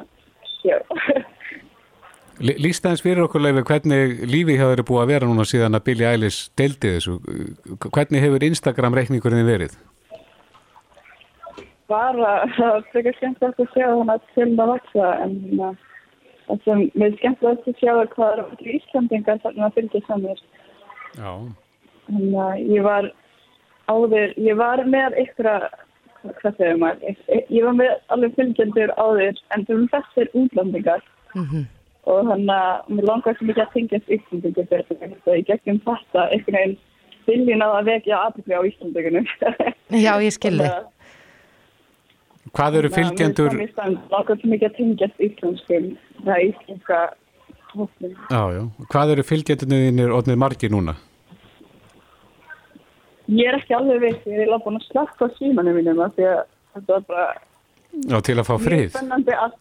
[0.63, 0.79] já.
[2.39, 5.85] Lýst aðeins fyrir okkur leifi hvernig lífi hjá þeir búið að vera núna síðan að
[5.89, 7.17] Billie Eilish deildi þessu.
[7.89, 9.75] Hvernig hefur Instagram reikningurinn verið?
[11.89, 15.73] bara það er frekar skemmtilegt að sjá hana til að vaksa en uh,
[16.47, 20.43] það sem mér er skemmtilegt að sjá hvað er allir Íslandingar þarna að fylgja samir
[21.17, 21.31] Já.
[22.13, 23.09] en uh, ég var
[23.89, 25.51] áður, ég var með ykkur
[26.23, 31.01] hvað segir maður ég, ég var með alveg fylgjendur áður en það er þessir útlandingar
[31.35, 31.65] Mhm.
[32.09, 36.23] og þannig að mér langar svo mikið að tengjast Íslandingar fyrir þetta í gegnum þetta
[36.33, 36.77] einhvern veginn
[37.27, 39.27] viljun á að vekja aðbyggja á Íslandingunum
[40.05, 40.69] Já, ég skilði.
[42.55, 43.53] Hvað eru fylgjendur?
[43.53, 43.73] Mér
[44.09, 45.89] langar svo mikið að tengjast íslenskum,
[46.25, 46.99] það er íslenska
[47.75, 48.15] hófnum.
[48.89, 50.95] Hvað eru fylgjendunniðinir orðnið margir núna?
[53.29, 56.13] Ég er ekki alveg viss, ég er eiginlega búin að slakka á símanum mínum af
[56.17, 56.39] því að
[56.75, 57.25] þetta var bara
[58.09, 58.87] Já, til að fá mjög frið.
[58.95, 59.59] spennandi allt.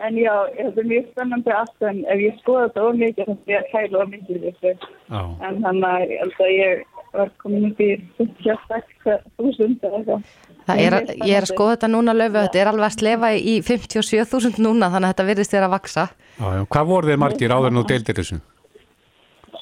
[0.00, 3.50] En já, þetta er mjög spennandi allt en ef ég skoða þetta of mikið þannig
[3.50, 4.72] að ég kæla of mikið þessu.
[5.48, 10.22] En þannig að ég held að ég var komin upp í 56.000 eða eitthvað.
[10.70, 10.96] Er,
[11.26, 14.90] ég er að skoða þetta núna löfu, þetta er alveg að slefa í 57.000 núna
[14.92, 16.04] þannig að þetta virðist þér að vaksa.
[16.38, 16.62] Já, já.
[16.70, 18.40] Hvað voru þeir margir áður en þú deildir þessu?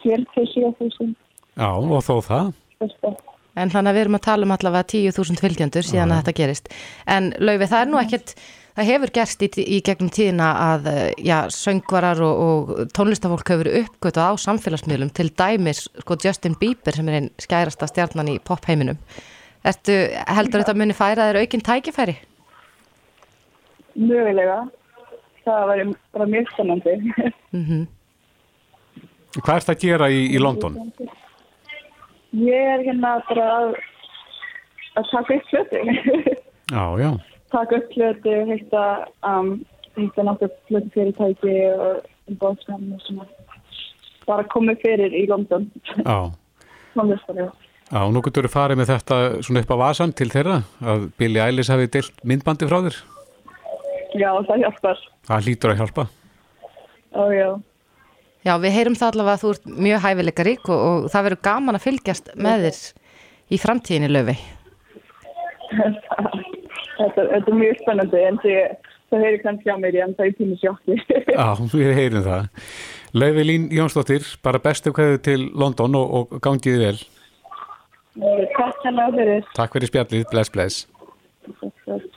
[0.05, 1.14] 47.000
[1.59, 2.53] Já, og þó það.
[2.78, 3.11] fyrsta.
[3.59, 6.70] En þannig að við erum að tala um allavega 10.000 fylgjendur síðan að þetta gerist.
[7.11, 8.34] En laufi, það er nú ekkert,
[8.78, 13.72] það hefur gerst í, í gegnum tíðina að eh, já, söngvarar og, og tónlistafólk hefur
[13.82, 19.00] uppgötað á samfélagsmiðlum til dæmis sko Justin Bieber sem er einn skærasta stjarnan í popheiminum.
[19.66, 19.98] Ertu,
[20.30, 22.16] heldur þetta muni færa þér aukinn tækifæri?
[23.98, 24.62] Mögulega.
[25.44, 26.98] Það var bara mjög spennandi.
[27.52, 27.86] Mm
[29.36, 30.76] Hvað ert að gera í, í London?
[32.36, 33.70] Ég er hérna bara að,
[35.00, 35.82] að taka upp hluti.
[36.68, 37.10] Já, já.
[37.54, 38.82] taka upp hluti, heita,
[39.24, 39.54] um,
[39.96, 43.28] heita náttúrulega hluti fyrirtæki og umbóðsmenn og svona.
[44.28, 45.70] Bara komið fyrir í London.
[46.02, 46.28] Já.
[46.92, 47.54] Tónlistarlega.
[47.88, 51.40] Já, nú getur þú farið með þetta svona upp á vasan til þeirra að Billie
[51.40, 52.98] Eilish hafi deilt myndbandi frá þér.
[54.18, 55.00] Já, það hjálpar.
[55.28, 56.04] Það hlýtur að hjálpa.
[57.16, 57.48] Ó, já.
[57.48, 57.77] Já,
[58.62, 61.78] við heyrum það allavega að þú ert mjög hæfileika rík og, og það verður gaman
[61.78, 62.78] að fylgjast með þér
[63.49, 64.36] í framtíðinni löfi.
[66.99, 68.55] þetta, þetta er mjög spennandi en því,
[69.12, 70.99] það heyri kannski á mér en það er tími sjokki.
[71.34, 72.49] Já, við heyrum það.
[73.18, 77.03] Laufi Lín Jónsdóttir, bara bestu kveðu til London og, og gangiði vel.
[78.57, 79.44] Takk hérna fyrir.
[79.57, 80.86] Takk fyrir spjallið, bless bless.
[81.49, 82.09] Takk fyrir.